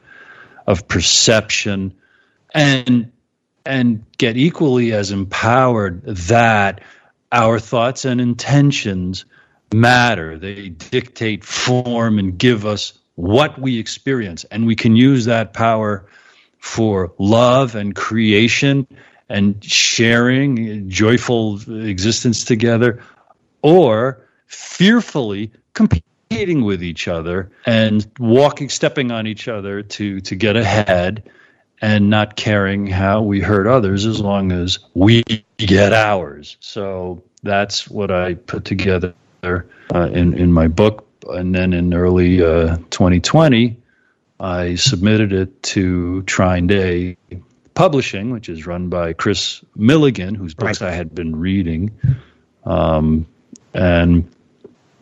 [0.68, 1.96] of perception,
[2.54, 3.12] and
[3.66, 6.82] and get equally as empowered that
[7.32, 9.26] our thoughts and intentions
[9.74, 10.38] matter.
[10.38, 16.08] They dictate form and give us what we experience, and we can use that power
[16.60, 18.86] for love and creation
[19.30, 23.02] and sharing joyful existence together,
[23.62, 30.56] or fearfully competing with each other and walking, stepping on each other to to get
[30.56, 31.30] ahead,
[31.82, 35.24] and not caring how we hurt others as long as we
[35.58, 36.58] get ours.
[36.60, 42.44] So that's what I put together uh, in in my book, and then in early
[42.44, 43.78] uh, 2020.
[44.40, 47.18] I submitted it to TrineDay
[47.74, 50.90] Publishing, which is run by Kris Millegan, whose books right.
[50.90, 51.92] I had been reading.
[52.66, 53.26] Um,
[53.74, 54.30] and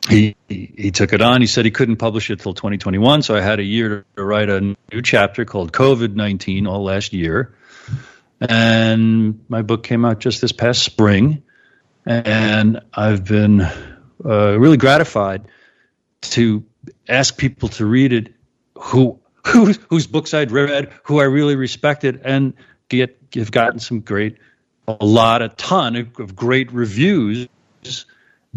[0.08, 1.42] he, he took it on.
[1.42, 4.50] He said he couldn't publish it till 2021, so I had a year to write
[4.50, 7.56] a new chapter called COVID 19 all last year.
[8.40, 11.44] And my book came out just this past spring.
[12.06, 15.48] And I've been uh, really gratified
[16.22, 16.64] to
[17.08, 18.34] ask people to read it
[18.76, 22.54] who who, whose books I'd read, who I really respected, and
[22.90, 24.38] get have gotten some great,
[24.88, 27.48] a lot, a ton of, of great reviews,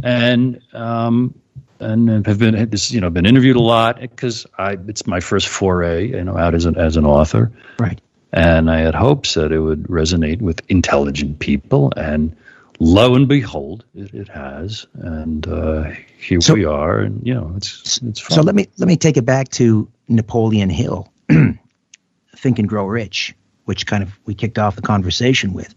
[0.02, 1.34] and um,
[1.80, 5.48] and have been this you know been interviewed a lot because I it's my first
[5.48, 8.00] foray you know out as an as an author, right?
[8.32, 12.36] And I had hopes that it would resonate with intelligent people, and
[12.78, 17.52] lo and behold, it, it has, and uh, here so, we are, and you know
[17.56, 18.36] it's it's fun.
[18.36, 21.08] So let me let me take it back to Napoleon Hill,
[22.36, 25.74] Think and Grow Rich, which kind of we kicked off the conversation with.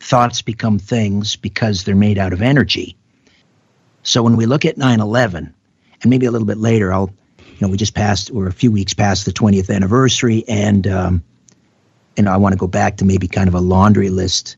[0.00, 2.96] Thoughts become things because they're made out of energy.
[4.02, 5.54] So when we look at 9 11,
[6.02, 8.72] and maybe a little bit later, I'll, you know, we just passed, we're a few
[8.72, 11.24] weeks past the 20th anniversary, and, um,
[12.16, 14.56] and I want to go back to maybe kind of a laundry list.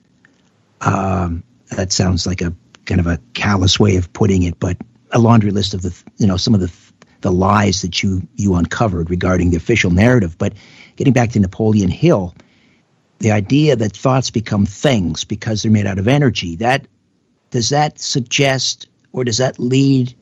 [0.81, 4.77] Um, that sounds like a kind of a callous way of putting it, but
[5.11, 6.86] a laundry list of the, you know, some of the
[7.21, 10.37] the lies that you you uncovered regarding the official narrative.
[10.39, 10.55] But
[10.97, 12.35] getting back to Napoleon Hill,
[13.19, 16.57] the idea that thoughts become things because they're made out of energy.
[16.57, 16.87] That
[17.51, 20.15] does that suggest or does that lead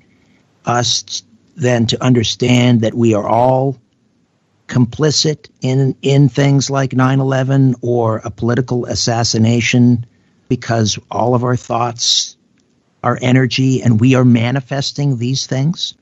[0.65, 1.23] us
[1.57, 3.79] then to understand that we are all
[4.67, 10.07] complicit in in things like 9/11 or a political assassination
[10.49, 12.37] because all of our thoughts
[13.03, 15.95] are energy and we are manifesting these things?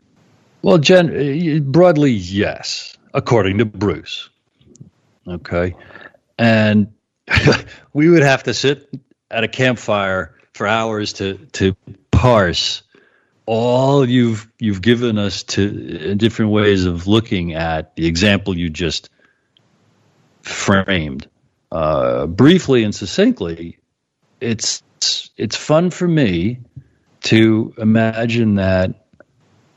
[0.63, 4.31] Well, Jen, broadly, yes, according to Bruce.
[5.27, 5.75] Okay.
[6.39, 6.93] And
[7.93, 8.89] we would have to sit
[9.31, 11.77] at a campfire for hours to, to
[12.11, 12.83] parse
[13.47, 19.11] all you've you've given us to different ways of looking at the example you just
[20.43, 21.29] framed.
[21.71, 23.79] Uh, briefly and succinctly,
[24.41, 24.83] it's
[25.37, 26.61] it's fun for me
[27.23, 29.02] to imagine that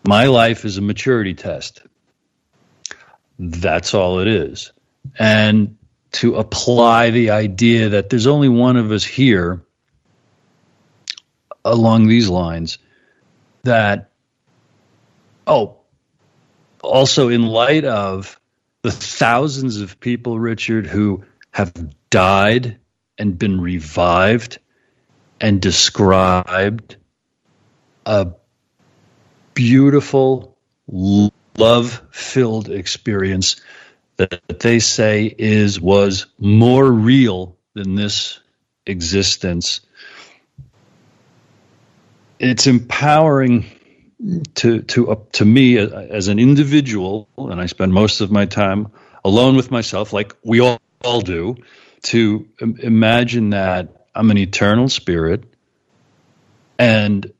[0.07, 1.81] my life is a maturity test.
[3.39, 4.71] That's all it is.
[5.17, 5.77] And
[6.13, 9.61] to apply the idea that there's only one of us here
[11.65, 12.77] along these lines
[13.63, 14.11] that,
[15.45, 15.77] oh,
[16.81, 18.39] also in light of
[18.83, 21.73] the thousands of people, Richard, who have
[22.09, 22.77] died
[23.17, 24.59] and been revived
[25.41, 26.97] and described
[28.05, 28.31] a
[29.55, 30.55] beautiful,
[30.87, 33.55] love filled experience
[34.17, 38.39] that they say is was more real than this
[38.85, 39.81] existence.
[42.37, 43.65] It's empowering
[44.55, 48.91] to to uh, to me as an individual, and I spend most of my time
[49.23, 51.57] alone with myself, like we all, all do,
[52.03, 55.43] to imagine that I'm an eternal spirit,
[56.77, 57.33] and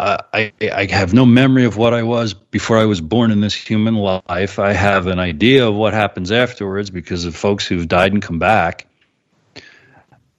[0.00, 3.54] I, I have no memory of what I was before I was born in this
[3.54, 4.58] human life.
[4.58, 8.38] I have an idea of what happens afterwards because of folks who've died and come
[8.38, 8.86] back.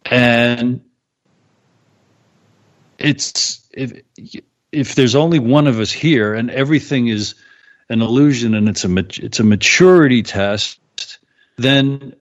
[0.05, 0.81] And
[2.97, 4.01] it's if
[4.71, 7.35] if there's only one of us here and everything is
[7.89, 10.79] an illusion and it's a it's a maturity test,
[11.57, 12.15] then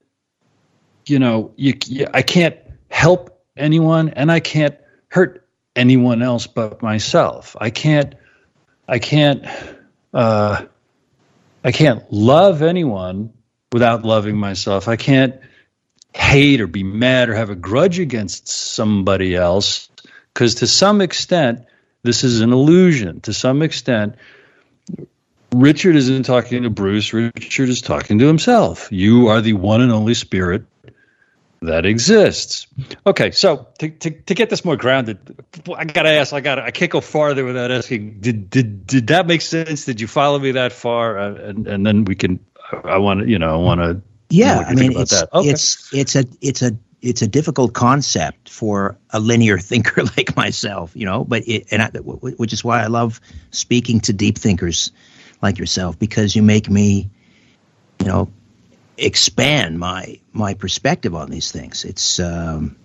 [1.05, 2.57] you know you, you I can't
[2.89, 5.47] help anyone and I can't hurt
[5.79, 7.55] anyone else but myself.
[7.59, 8.15] I can't
[8.87, 9.45] I can't
[10.13, 10.65] uh,
[11.63, 13.33] I can't love anyone
[13.71, 14.87] without loving myself.
[14.87, 15.39] I can't
[16.13, 19.89] hate or be mad or have a grudge against somebody else
[20.33, 21.65] because to some extent
[22.03, 23.21] this is an illusion.
[23.21, 24.15] To some extent
[25.55, 27.13] Richard isn't talking to Bruce.
[27.13, 28.91] Richard is talking to himself.
[28.91, 30.65] You are the one and only spirit
[31.61, 32.67] that exists.
[33.05, 35.17] Okay, so to, to, to get this more grounded,
[35.75, 36.33] I gotta ask.
[36.33, 36.59] I got.
[36.59, 38.19] I can't go farther without asking.
[38.21, 39.85] Did did did that make sense?
[39.85, 41.19] Did you follow me that far?
[41.19, 42.39] Uh, and and then we can.
[42.83, 43.27] I want to.
[43.27, 43.53] You know.
[43.53, 44.01] I want to.
[44.29, 45.49] Yeah, I mean, it's okay.
[45.49, 50.95] it's it's a it's a it's a difficult concept for a linear thinker like myself,
[50.95, 51.23] you know.
[51.23, 53.19] But it, and I, which is why I love
[53.51, 54.91] speaking to deep thinkers
[55.41, 57.09] like yourself because you make me,
[57.99, 58.31] you know,
[58.99, 61.85] expand my my perspective on these things.
[61.85, 62.75] It's um,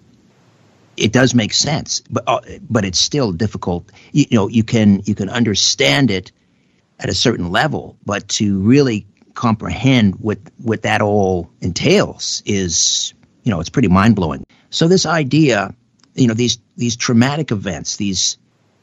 [0.96, 3.90] it does make sense, but uh, but it's still difficult.
[4.12, 6.32] You, you, know, you can you can understand it
[6.98, 13.50] at a certain level, but to really comprehend what what that all entails is you
[13.50, 14.46] know it's pretty mind blowing.
[14.70, 15.74] So this idea,
[16.14, 18.38] you know, these these traumatic events, these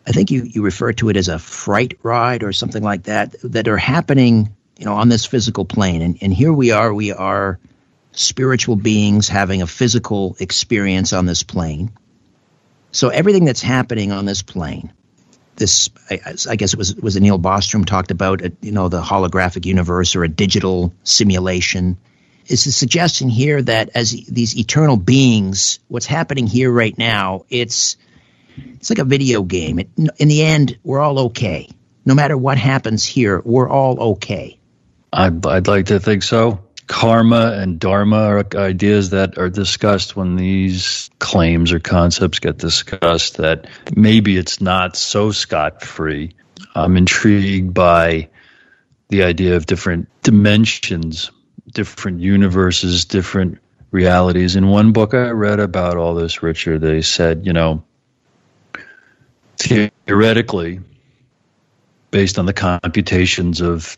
[0.06, 3.36] I think you you refer to it as a fright ride or something like that
[3.44, 6.02] that are happening you know, on this physical plane.
[6.02, 7.60] And, and here we are, we are
[8.14, 11.92] spiritual beings having a physical experience on this plane.
[12.92, 14.92] So everything that's happening on this plane,
[15.56, 19.04] this I, I guess it was was Neil Bostrom talked about, a, you know, the
[19.04, 21.98] holographic universe or a digital simulation.
[22.48, 27.98] Is the suggestion here that as these eternal beings, what's happening here right now, it's
[28.58, 29.78] it's like a video game.
[29.78, 31.70] It, in the end, we're all okay.
[32.04, 34.58] No matter what happens here, we're all okay.
[35.14, 36.64] I'd, I'd like to think so.
[36.88, 43.38] Karma and dharma are ideas that are discussed when these claims or concepts get discussed.
[43.38, 46.36] That maybe it's not so scot free.
[46.76, 48.30] I'm intrigued by
[49.10, 51.32] the idea of different dimensions,
[51.72, 53.60] different universes, different
[53.92, 54.56] realities.
[54.56, 57.84] In one book I read about all this, Richard, they said, you know,
[59.58, 60.80] theoretically,
[62.10, 63.98] based on the computations of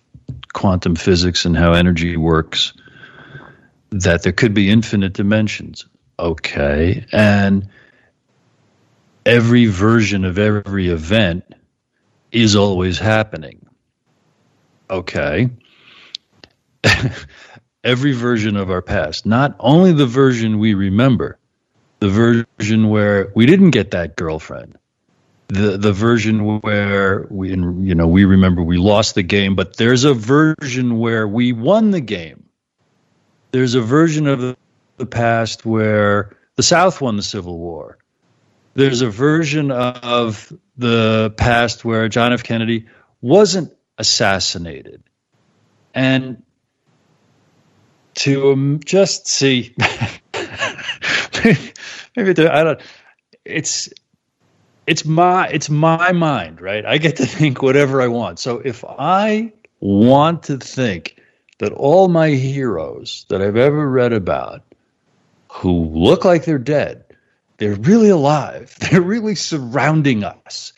[0.53, 2.73] quantum physics and how energy works
[3.91, 5.85] that there could be infinite dimensions.
[6.17, 7.05] Okay.
[7.11, 7.69] And
[9.25, 11.43] every version of every event
[12.31, 13.65] is always happening.
[14.89, 15.49] Okay.
[17.83, 21.37] every version of our past, not only the version we remember,
[21.99, 24.77] the version where we didn't get that girlfriend,
[25.47, 30.03] the the version where we you know we remember we lost the game, but there's
[30.03, 32.45] a version where we won the game.
[33.51, 34.39] There's a version of
[34.97, 37.97] the, past where the South won the Civil War.
[38.73, 42.43] There's a version of the past where John F.
[42.43, 42.87] Kennedy
[43.21, 45.03] wasn't assassinated,
[45.93, 46.41] and
[48.15, 49.75] to um, just see
[52.15, 52.81] maybe I don't.
[53.45, 53.89] It's
[54.85, 56.85] it's my it's my mind, right?
[56.85, 58.39] I get to think whatever I want.
[58.39, 61.17] So if I want to think
[61.59, 64.61] that all my heroes that I've ever read about
[65.49, 67.05] who look like they're dead,
[67.57, 68.75] they're really alive.
[68.79, 70.73] They're really surrounding us.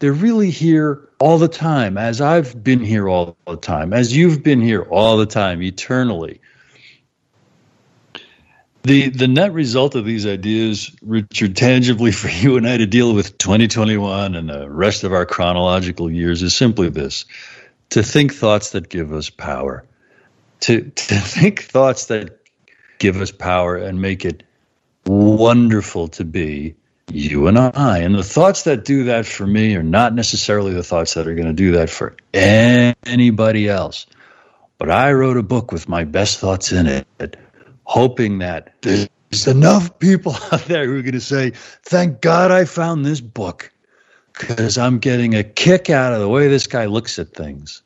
[0.00, 4.42] They're really here all the time, as I've been here all the time, as you've
[4.42, 6.40] been here all the time, eternally.
[8.88, 13.12] The the net result of these ideas, Richard, tangibly for you and I to deal
[13.14, 17.26] with 2021 and the rest of our chronological years is simply this
[17.90, 19.84] to think thoughts that give us power.
[20.60, 22.38] To to think thoughts that
[22.98, 24.42] give us power and make it
[25.04, 26.74] wonderful to be
[27.12, 27.98] you and I.
[27.98, 31.34] And the thoughts that do that for me are not necessarily the thoughts that are
[31.34, 34.06] going to do that for anybody else.
[34.78, 37.36] But I wrote a book with my best thoughts in it
[37.88, 39.08] hoping that there's
[39.46, 41.50] enough people out there who are going to say,
[41.82, 43.72] Thank God I found this book
[44.38, 47.82] because I'm getting a kick out of the way this guy looks at things,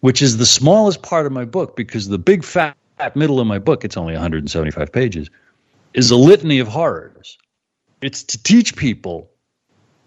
[0.00, 2.76] which is the smallest part of my book because the big fat
[3.14, 5.28] middle of my book, it's only 175 pages,
[5.92, 7.36] is a litany of horrors.
[8.00, 9.30] It's to teach people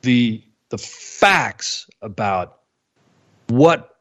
[0.01, 2.59] the the facts about
[3.47, 3.95] what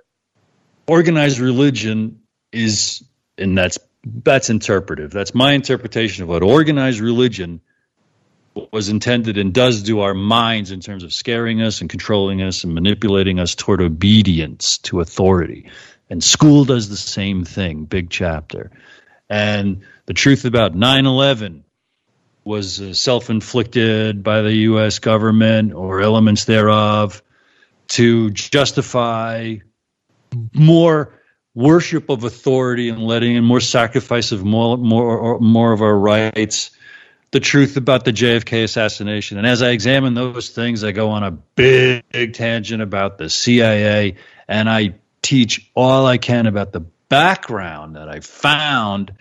[0.87, 2.21] organized religion
[2.53, 3.05] is,
[3.37, 5.11] and that's that's interpretive.
[5.11, 7.61] That's my interpretation of what organized religion
[8.73, 12.65] was intended and does to our minds in terms of scaring us and controlling us
[12.65, 15.71] and manipulating us toward obedience to authority.
[16.09, 18.71] And school does the same thing, big chapter.
[19.29, 21.65] And the truth about 9 11
[22.45, 24.99] was uh, self inflicted by the U.S.
[24.99, 27.23] government or elements thereof
[27.89, 29.57] to justify
[30.53, 31.13] more
[31.55, 36.71] worship of authority and letting in more sacrifice of more more more of our rights
[37.31, 39.39] the truth about the JFK assassination.
[39.39, 43.29] And as I examine those things I go on a big, big tangent about the
[43.29, 44.15] CIA
[44.47, 49.15] and I teach all I can about the background that I found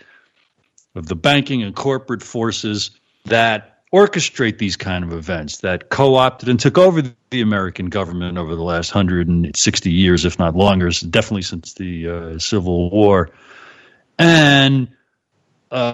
[0.94, 2.92] of the banking and corporate forces
[3.26, 8.56] that orchestrate these kind of events that co-opted and took over the American government over
[8.56, 13.30] the last 160 years, if not longer, definitely since the uh, Civil War,
[14.18, 14.88] and
[15.70, 15.94] uh,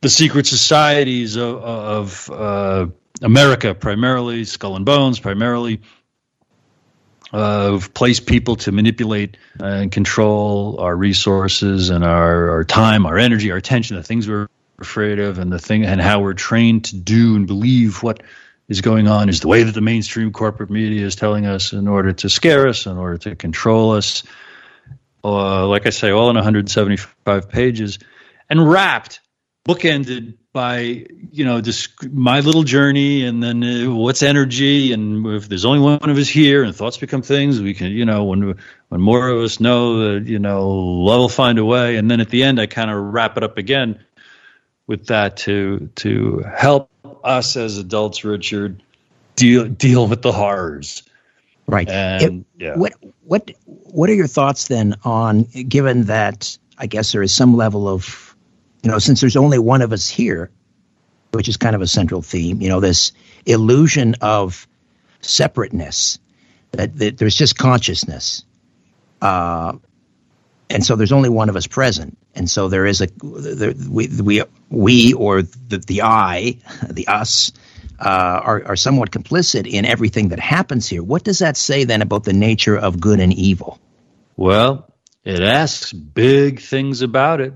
[0.00, 2.86] the secret societies of, of uh,
[3.20, 5.80] America, primarily Skull and Bones, primarily.
[7.30, 13.50] Uh, placed people to manipulate and control our resources and our, our time, our energy,
[13.50, 14.48] our attention, the things we're
[14.78, 18.22] afraid of and the thing and how we're trained to do and believe what
[18.68, 21.88] is going on is the way that the mainstream corporate media is telling us in
[21.88, 24.22] order to scare us, in order to control us.
[25.24, 27.98] Uh, like I say, all in 175 pages,
[28.48, 29.20] and wrapped,
[29.66, 35.48] bookended by you know just my little journey, and then uh, what's energy, and if
[35.48, 38.58] there's only one of us here, and thoughts become things, we can you know when
[38.88, 42.20] when more of us know that you know love will find a way, and then
[42.20, 43.98] at the end I kind of wrap it up again
[44.88, 46.90] with that to to help
[47.22, 48.82] us as adults, Richard,
[49.36, 51.04] deal deal with the horrors.
[51.68, 51.88] Right.
[51.88, 52.74] And it, yeah.
[52.76, 57.56] What what what are your thoughts then on given that I guess there is some
[57.56, 58.34] level of
[58.82, 60.50] you know since there's only one of us here,
[61.32, 62.60] which is kind of a central theme.
[62.60, 63.12] You know this
[63.46, 64.66] illusion of
[65.20, 66.18] separateness
[66.72, 68.44] that, that there's just consciousness.
[69.20, 69.74] Uh,
[70.70, 74.42] and so there's only one of us present and so there is a we we
[74.70, 76.58] we or the the I
[76.88, 77.52] the us
[77.98, 78.08] uh,
[78.42, 81.02] are are somewhat complicit in everything that happens here.
[81.02, 83.78] What does that say then about the nature of good and evil?
[84.36, 84.88] Well,
[85.24, 87.52] it asks big things about it.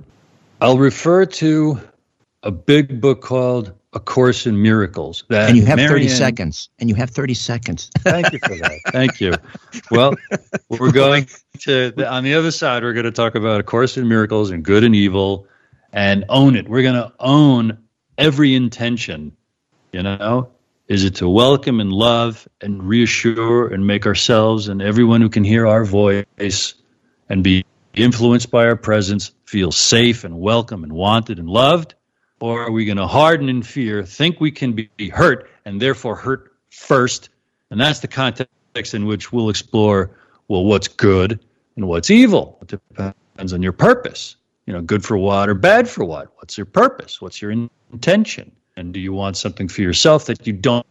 [0.61, 1.81] I'll refer to
[2.43, 5.25] a big book called A Course in Miracles.
[5.29, 6.69] That and you have Marianne, 30 seconds.
[6.79, 7.91] And you have 30 seconds.
[7.99, 8.79] thank you for that.
[8.91, 9.35] Thank you.
[9.91, 10.15] Well,
[10.69, 11.29] we're going
[11.61, 14.51] to, the, on the other side, we're going to talk about A Course in Miracles
[14.51, 15.47] and good and evil
[15.93, 16.69] and own it.
[16.69, 17.79] We're going to own
[18.17, 19.37] every intention,
[19.93, 20.51] you know?
[20.89, 25.45] Is it to welcome and love and reassure and make ourselves and everyone who can
[25.45, 26.75] hear our voice
[27.29, 27.65] and be
[27.95, 31.95] influenced by our presence feel safe and welcome and wanted and loved?
[32.43, 36.17] Or are we going to harden in fear, think we can be hurt, and therefore
[36.17, 37.29] hurt first,
[37.71, 40.11] And that's the context in which we'll explore
[40.49, 41.39] well, what's good
[41.77, 42.59] and what's evil.
[42.63, 44.35] It depends on your purpose.
[44.67, 46.33] You know, good for what or bad for what?
[46.39, 47.21] What's your purpose?
[47.23, 47.53] What's your
[47.93, 48.51] intention?
[48.77, 50.85] And do you want something for yourself that you don't,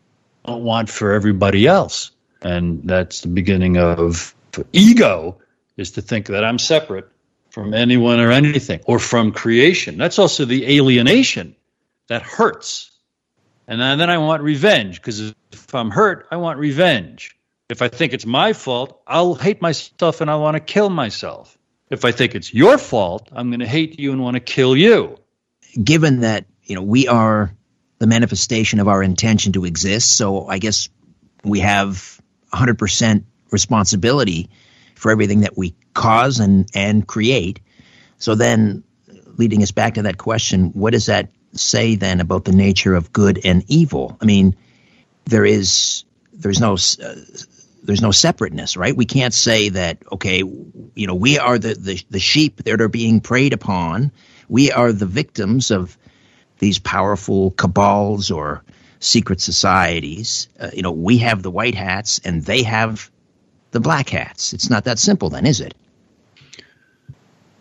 [0.46, 2.12] don't want for everybody else?
[2.42, 4.34] And that's the beginning of
[4.72, 5.38] ego
[5.76, 7.11] is to think that I'm separate
[7.52, 9.98] from anyone or anything or from creation.
[9.98, 11.56] That's also the alienation
[12.08, 12.92] that hurts.
[13.68, 17.38] And then, I want revenge because if I'm hurt, I want revenge.
[17.70, 21.58] If I think it's my fault, I'll hate myself and I want to kill myself.
[21.90, 24.76] If I think it's your fault, I'm going to hate you and want to kill
[24.76, 25.18] you.
[25.82, 27.54] Given that, you know, we are
[28.00, 30.90] the manifestation of our intention to exist, so I guess
[31.44, 32.20] we have
[32.52, 34.50] 100% responsibility
[34.96, 37.60] for everything that we cause and, and create.
[38.18, 38.84] So then,
[39.38, 43.12] leading us back to that question, what does that say then about the nature of
[43.12, 44.18] good and evil?
[44.22, 44.56] I mean,
[45.26, 47.16] there is there's no uh,
[47.84, 48.96] there's no separateness, right?
[48.96, 52.88] We can't say that okay, you know, we are the, the the sheep that are
[52.88, 54.12] being preyed upon.
[54.48, 55.98] We are the victims of
[56.60, 58.64] these powerful cabals or
[59.00, 60.48] secret societies.
[60.60, 63.10] Uh, you know, we have the white hats and they have
[63.72, 64.54] the black hats.
[64.54, 65.74] It's not that simple, then, is it?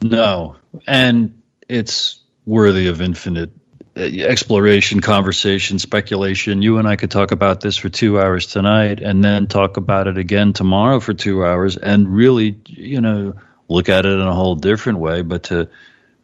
[0.03, 3.51] No, and it's worthy of infinite
[3.97, 6.63] uh, exploration, conversation, speculation.
[6.63, 10.07] You and I could talk about this for two hours tonight, and then talk about
[10.07, 13.35] it again tomorrow for two hours, and really, you know,
[13.69, 15.23] look at it in a whole different way.
[15.23, 15.69] But to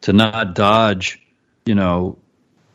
[0.01, 1.21] to not dodge,
[1.65, 2.17] you know,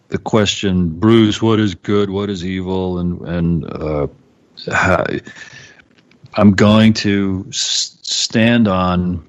[0.09, 4.07] the question, Bruce, what is good, what is evil, and and uh,
[4.71, 5.05] how,
[6.35, 9.29] I'm going to stand on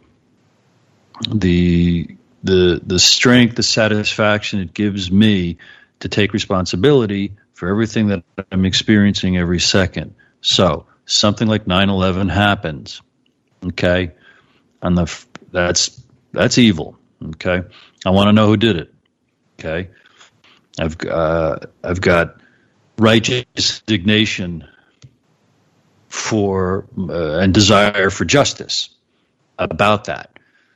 [1.30, 5.58] the the the strength, the satisfaction it gives me
[6.00, 10.16] to take responsibility for everything that I'm experiencing every second.
[10.42, 13.02] So something like 9/11 happens,
[13.66, 14.12] okay,
[14.82, 16.02] and the that's
[16.32, 17.64] that's evil, okay.
[18.06, 18.94] I want to know who did it,
[19.60, 19.90] okay.
[20.80, 22.42] I've uh, I've got
[22.98, 24.68] righteous indignation
[26.10, 28.90] for uh, and desire for justice
[29.58, 30.33] about that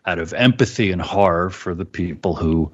[0.07, 2.71] out of empathy and horror for the people who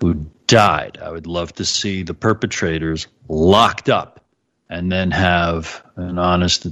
[0.00, 0.98] who died.
[1.00, 4.24] I would love to see the perpetrators locked up
[4.70, 6.70] and then have an honest uh,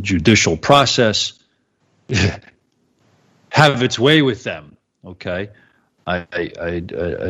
[0.00, 1.34] judicial process
[3.50, 4.76] have its way with them.
[5.04, 5.50] Okay.
[6.06, 6.80] I, I, I,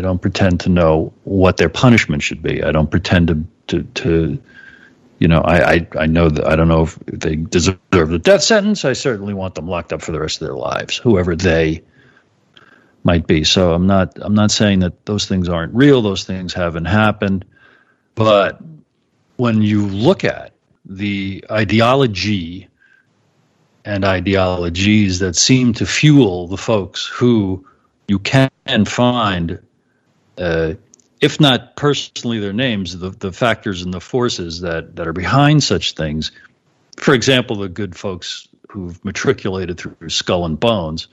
[0.01, 2.63] don't pretend to know what their punishment should be.
[2.63, 4.43] I don't pretend to, to, to
[5.21, 8.43] you know, I, I, I know that I don't know if they deserve the death
[8.43, 8.85] sentence.
[8.85, 11.83] I certainly want them locked up for the rest of their lives, whoever they
[13.05, 13.45] might be.
[13.45, 17.45] So I'm not I'm not saying that those things aren't real, those things haven't happened,
[18.15, 18.61] but
[19.37, 20.53] when you look at
[20.85, 22.69] the ideology
[23.85, 27.67] and ideologies that seem to fuel the folks who
[28.09, 28.51] you can
[28.87, 29.61] find,
[30.39, 30.75] uh,
[31.21, 35.63] if not personally their names, the, the factors and the forces that, that are behind
[35.63, 36.33] such things.
[36.97, 41.09] For example, the good folks who've matriculated through Skull and Bones.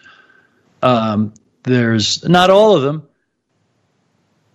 [0.82, 1.34] Um,
[1.64, 3.08] there's not all of them,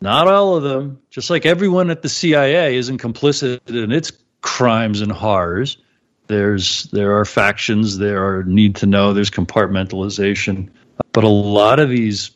[0.00, 5.00] not all of them, just like everyone at the CIA isn't complicit in its crimes
[5.00, 5.78] and horrors.
[6.26, 10.70] There's there are factions, there are need to know, there's compartmentalization,
[11.12, 12.32] but a lot of these,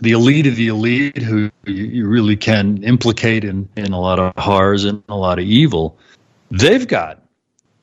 [0.00, 4.32] the elite of the elite, who you, really can implicate in in a lot of
[4.36, 5.98] horrors and a lot of evil,
[6.50, 7.22] they've got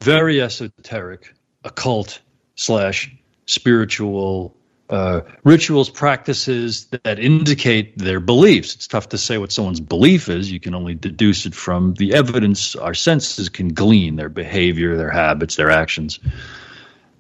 [0.02, 1.34] very esoteric,
[1.64, 2.20] occult
[2.56, 4.56] slash spiritual
[4.90, 8.76] uh, rituals, practices that indicate their beliefs.
[8.76, 10.52] It's tough to say what someone's belief is.
[10.52, 15.10] You can only deduce it from the evidence our senses can glean their behavior, their
[15.10, 16.20] habits, their actions.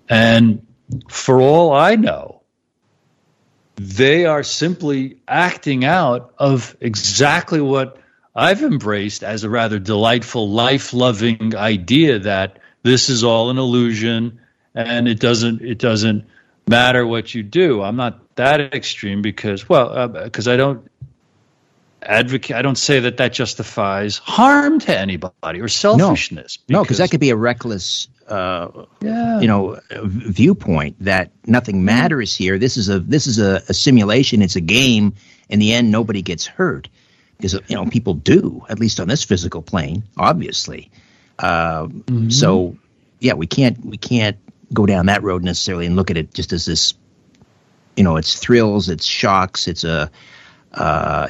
[0.09, 0.66] And
[1.07, 2.41] for all I know,
[3.76, 7.97] they are simply acting out of exactly what
[8.36, 14.39] I've embraced as a rather delightful, life loving idea that this is all an illusion
[14.76, 16.26] and it doesn't it doesn't
[16.68, 17.82] matter what you do.
[17.82, 20.89] I'm not that extreme because, well, because uh, I don't
[22.01, 22.55] advocate.
[22.55, 26.59] I don't say that that justifies harm to anybody or selfishness.
[26.70, 29.39] No, because no, that could be a reckless, uh, yeah.
[29.39, 31.86] you know, viewpoint that nothing mm-hmm.
[31.86, 32.57] matters here.
[32.57, 34.41] This is a this is a, a simulation.
[34.41, 35.14] It's a game.
[35.49, 36.88] In the end, nobody gets hurt
[37.38, 40.89] because you know people do at least on this physical plane, obviously.
[41.39, 42.30] Uh, mm-hmm.
[42.30, 42.78] So
[43.20, 44.38] yeah, we can't we can't
[44.74, 46.93] go down that road necessarily and look at it just as this,
[47.95, 50.11] you know, it's thrills, it's shocks, it's a,
[50.74, 51.28] uh,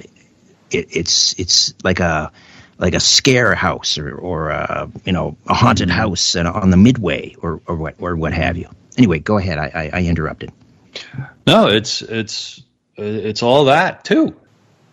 [0.71, 2.31] it, it's it's like a
[2.79, 5.97] like a scare house or or uh, you know a haunted Mm-hmm.
[5.97, 8.69] house and on the midway or or what or what have you.
[8.97, 9.57] Anyway, go ahead.
[9.59, 10.51] I I, I interrupted.
[11.47, 12.63] No, it's it's
[12.97, 14.39] it's all that too.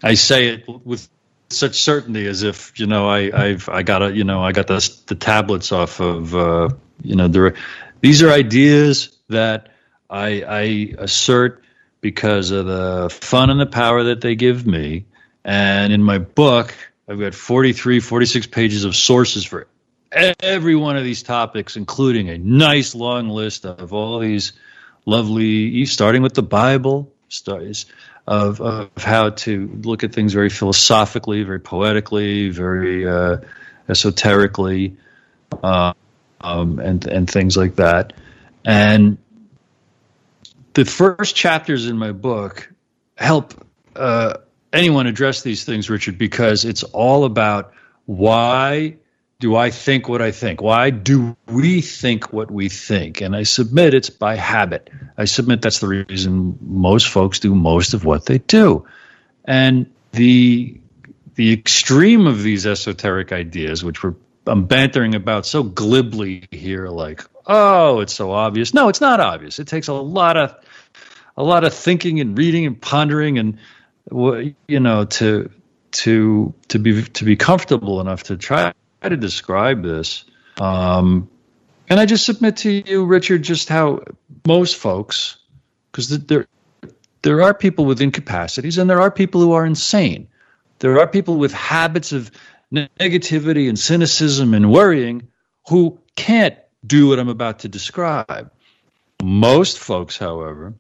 [0.03, 1.09] I say it with
[1.51, 4.67] such certainty as if you know I I've I got a you know I got
[4.67, 6.71] the the tablets off of uh,
[7.03, 7.55] you know there
[8.01, 9.69] these are ideas that
[10.09, 11.65] I I assert
[12.01, 15.07] because of the fun and the power that they give me.
[15.45, 16.75] And in my book
[17.09, 19.67] I've got 43 46 pages of sources for
[20.13, 24.53] every one of these topics including a nice long list of all these
[25.07, 27.87] lovely starting with the Bible stories
[28.27, 33.39] of, of how to look at things very philosophically, very poetically, very uh,
[33.89, 34.97] esoterically,
[35.63, 35.95] uh,
[36.41, 38.13] um, and and things like that.
[38.65, 39.19] And
[40.75, 42.71] the first chapters in my book
[43.17, 43.55] help
[43.97, 44.39] uh,
[44.73, 47.73] anyone address these things, Richard, because it's all about
[48.07, 48.97] why
[49.41, 50.61] do I think what I think?
[50.61, 53.23] Why do we think what we think?
[53.23, 54.91] And I submit it's by habit.
[55.17, 58.87] I submit that's the reason most folks do most of what they do.
[59.45, 60.79] And the
[61.37, 64.15] the extreme of these esoteric ideas, which we're
[64.47, 68.73] I'm bantering about so glibly here, like, oh, it's so obvious.
[68.75, 69.59] No, it's not obvious.
[69.59, 70.55] It takes a lot of
[71.37, 73.59] a lot of thinking and reading and pondering and
[74.67, 75.51] you know to
[75.93, 78.73] to to be to be comfortable enough to try
[79.03, 80.25] to describe this.
[80.59, 81.31] Um,
[81.89, 84.05] and I just submit to you, Richard, just how
[84.47, 85.39] most folks,
[85.91, 86.47] because there
[87.23, 90.29] there are people with incapacities and there are people who are insane.
[90.79, 92.31] There are people with habits of
[92.73, 95.29] negativity and cynicism and worrying
[95.69, 96.57] who can't
[96.87, 98.51] do what I'm about to describe.
[99.23, 100.75] Most folks, however,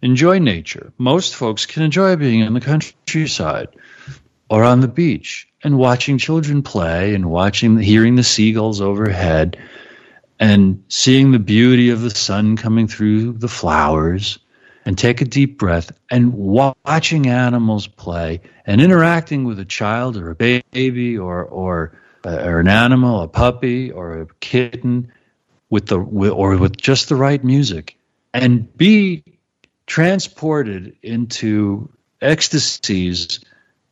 [0.00, 0.92] enjoy nature.
[0.98, 3.68] Most folks can enjoy being in the countryside
[4.48, 9.58] or on the beach and watching children play and watching hearing the seagulls overhead
[10.38, 14.38] and seeing the beauty of the sun coming through the flowers
[14.84, 20.30] and take a deep breath and watching animals play and interacting with a child or
[20.30, 25.12] a baby or or uh, or an animal, a puppy or a kitten
[25.70, 27.96] with the or with just the right music
[28.32, 29.22] and be
[29.86, 31.88] transported into
[32.20, 33.40] ecstasies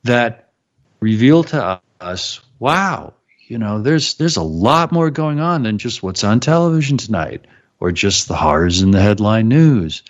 [0.05, 0.51] that
[1.01, 3.15] reveal to us, wow,
[3.47, 7.45] you know, there's there's a lot more going on than just what's on television tonight
[7.81, 10.03] or just the horrors in the headline news.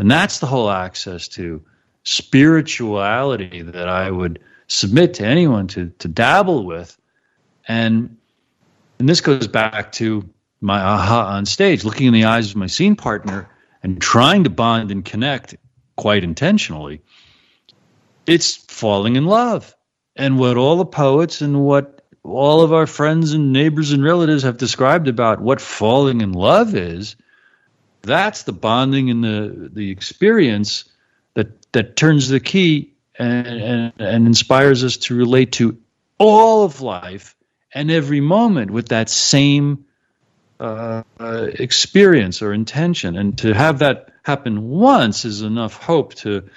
[0.00, 1.62] And that's the whole access to
[2.04, 6.98] spirituality that I would submit to anyone to to dabble with.
[7.68, 8.16] And
[8.98, 10.26] and this goes back to
[10.58, 13.50] my aha on stage, looking in the eyes of my scene partner
[13.82, 15.56] and trying to bond and connect
[15.96, 17.02] quite intentionally.
[18.26, 19.76] It's falling in love.
[20.16, 24.44] And what all the poets and what all of our friends and neighbors and relatives
[24.44, 27.16] have described about what falling in love is,
[28.02, 30.84] that's the bonding and the the experience
[31.34, 35.78] that that turns the key and, and, and inspires us to relate to
[36.18, 37.36] all of life
[37.72, 39.84] and every moment with that same
[40.58, 46.48] uh, experience or intention, and to have that happen once is enough hope to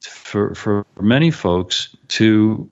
[0.00, 2.70] for for many folks to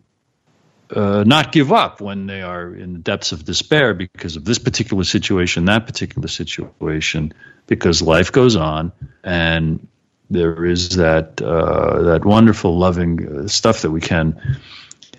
[0.94, 4.58] uh, not give up when they are in the depths of despair because of this
[4.58, 7.34] particular situation, that particular situation,
[7.66, 8.92] because life goes on
[9.24, 9.86] and
[10.30, 14.58] there is that uh, that wonderful, loving uh, stuff that we can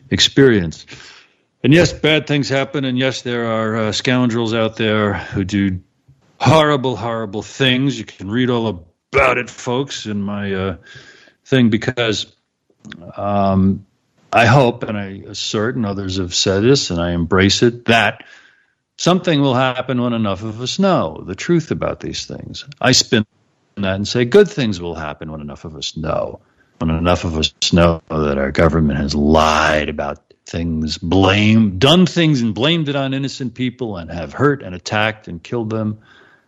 [0.10, 0.86] experience.
[1.64, 5.82] And yes, bad things happen, and yes, there are uh, scoundrels out there who do
[6.40, 7.98] horrible, horrible things.
[7.98, 8.68] You can read all
[9.12, 10.78] about it, folks, in my uh,
[11.46, 12.34] thing because
[13.16, 13.87] um,
[14.38, 18.24] I hope and I assert, and others have said this, and I embrace it, that
[18.96, 22.64] something will happen when enough of us know the truth about these things.
[22.80, 23.26] I spin
[23.78, 26.40] that and say good things will happen when enough of us know.
[26.78, 32.44] When enough of us know that our government has lied about things, blamed, done things
[32.44, 35.98] and blamed it on innocent people and have hurt and attacked and killed them,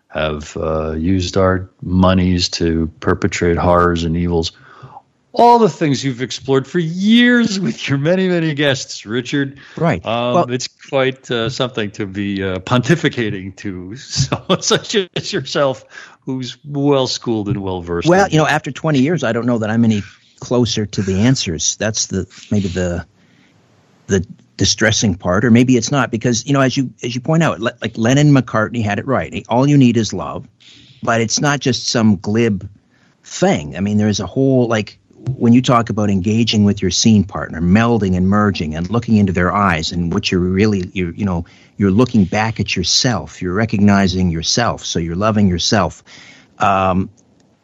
[0.10, 4.52] have uh, used our monies to perpetrate horrors and evils
[5.32, 9.60] all the things you've explored for years with your many, many guests, Richard.
[9.78, 10.04] Right.
[10.06, 15.86] Um, well, it's quite uh, something to be uh, pontificating to someone such as yourself,
[16.22, 18.08] who's well schooled and well versed.
[18.08, 20.04] Well, you know, after 20 years, I don't know that I'm any
[20.40, 21.76] closer to the answers.
[21.78, 23.06] That's the maybe the
[24.08, 24.26] the
[24.58, 27.60] distressing part, or maybe it's not, because you know, as you as you point out,
[27.60, 29.46] like Lennon McCartney had it right.
[29.50, 30.48] All you need is love,
[31.04, 32.70] but it's not just some glib
[33.24, 33.78] thing.
[33.78, 37.62] I mean, there's a whole like when you talk about engaging with your scene partner,
[37.62, 41.46] melding and merging and looking into their eyes and what you're really, you're, you know,
[41.78, 43.42] you're looking back at yourself.
[43.42, 44.86] You're recognizing yourself.
[44.86, 46.04] So you're loving yourself.
[46.58, 47.10] Um,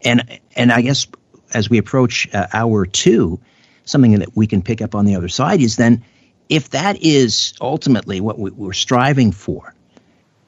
[0.03, 1.07] and, and I guess
[1.53, 3.39] as we approach uh, hour two,
[3.83, 6.03] something that we can pick up on the other side is then
[6.49, 9.73] if that is ultimately what we, we're striving for,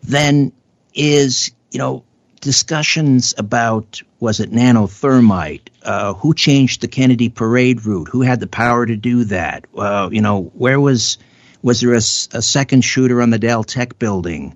[0.03, 0.51] then
[0.93, 2.03] is, you know,
[2.41, 5.70] discussions about was it nanothermite?
[5.84, 8.09] Uh, who changed the Kennedy parade route?
[8.09, 9.65] Who had the power to do that?
[9.76, 11.18] Uh, you know, where was
[11.61, 14.55] was there a, a, second shooter on the Dal-Tex building?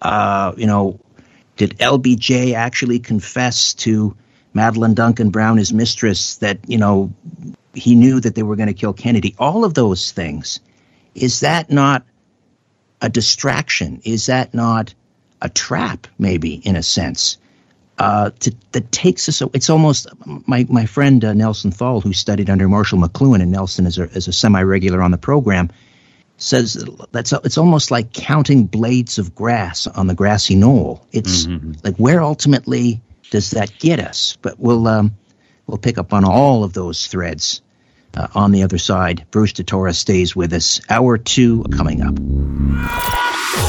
[0.00, 1.00] Uh, you know,
[1.56, 4.16] did LBJ actually confess to
[4.54, 7.12] Madeleine Duncan Brown, his mistress, that you know
[7.74, 9.34] he knew that they were going to kill Kennedy?
[9.38, 10.60] All of those things.
[11.14, 12.04] Is that not
[13.00, 14.02] a distraction?
[14.04, 14.94] Is that not
[15.40, 17.38] a trap, maybe in a sense,
[17.98, 19.42] uh, to, that takes us.
[19.54, 20.06] It's almost
[20.46, 24.04] my my friend uh, Nelson Thall, who studied under Marshall McLuhan, and Nelson is a,
[24.04, 25.70] is a semi regular on the program,
[26.36, 31.06] says that's it's almost like counting blades of grass on the grassy knoll.
[31.12, 31.72] It's mm-hmm.
[31.82, 34.36] like where ultimately does that get us?
[34.42, 35.16] But we'll um,
[35.66, 37.62] we'll pick up on all of those threads
[38.16, 39.26] uh, on the other side.
[39.30, 40.80] Bruce de Torres stays with us.
[40.88, 42.16] Hour two coming up.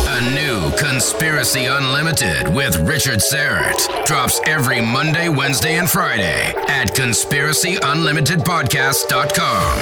[0.09, 9.77] A new Conspiracy Unlimited with Richard Syrett drops every Monday, Wednesday, and Friday at conspiracyunlimitedpodcast.com.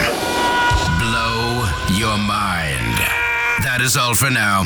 [1.00, 1.64] Blow
[1.98, 2.98] your mind.
[3.64, 4.66] That is all for now.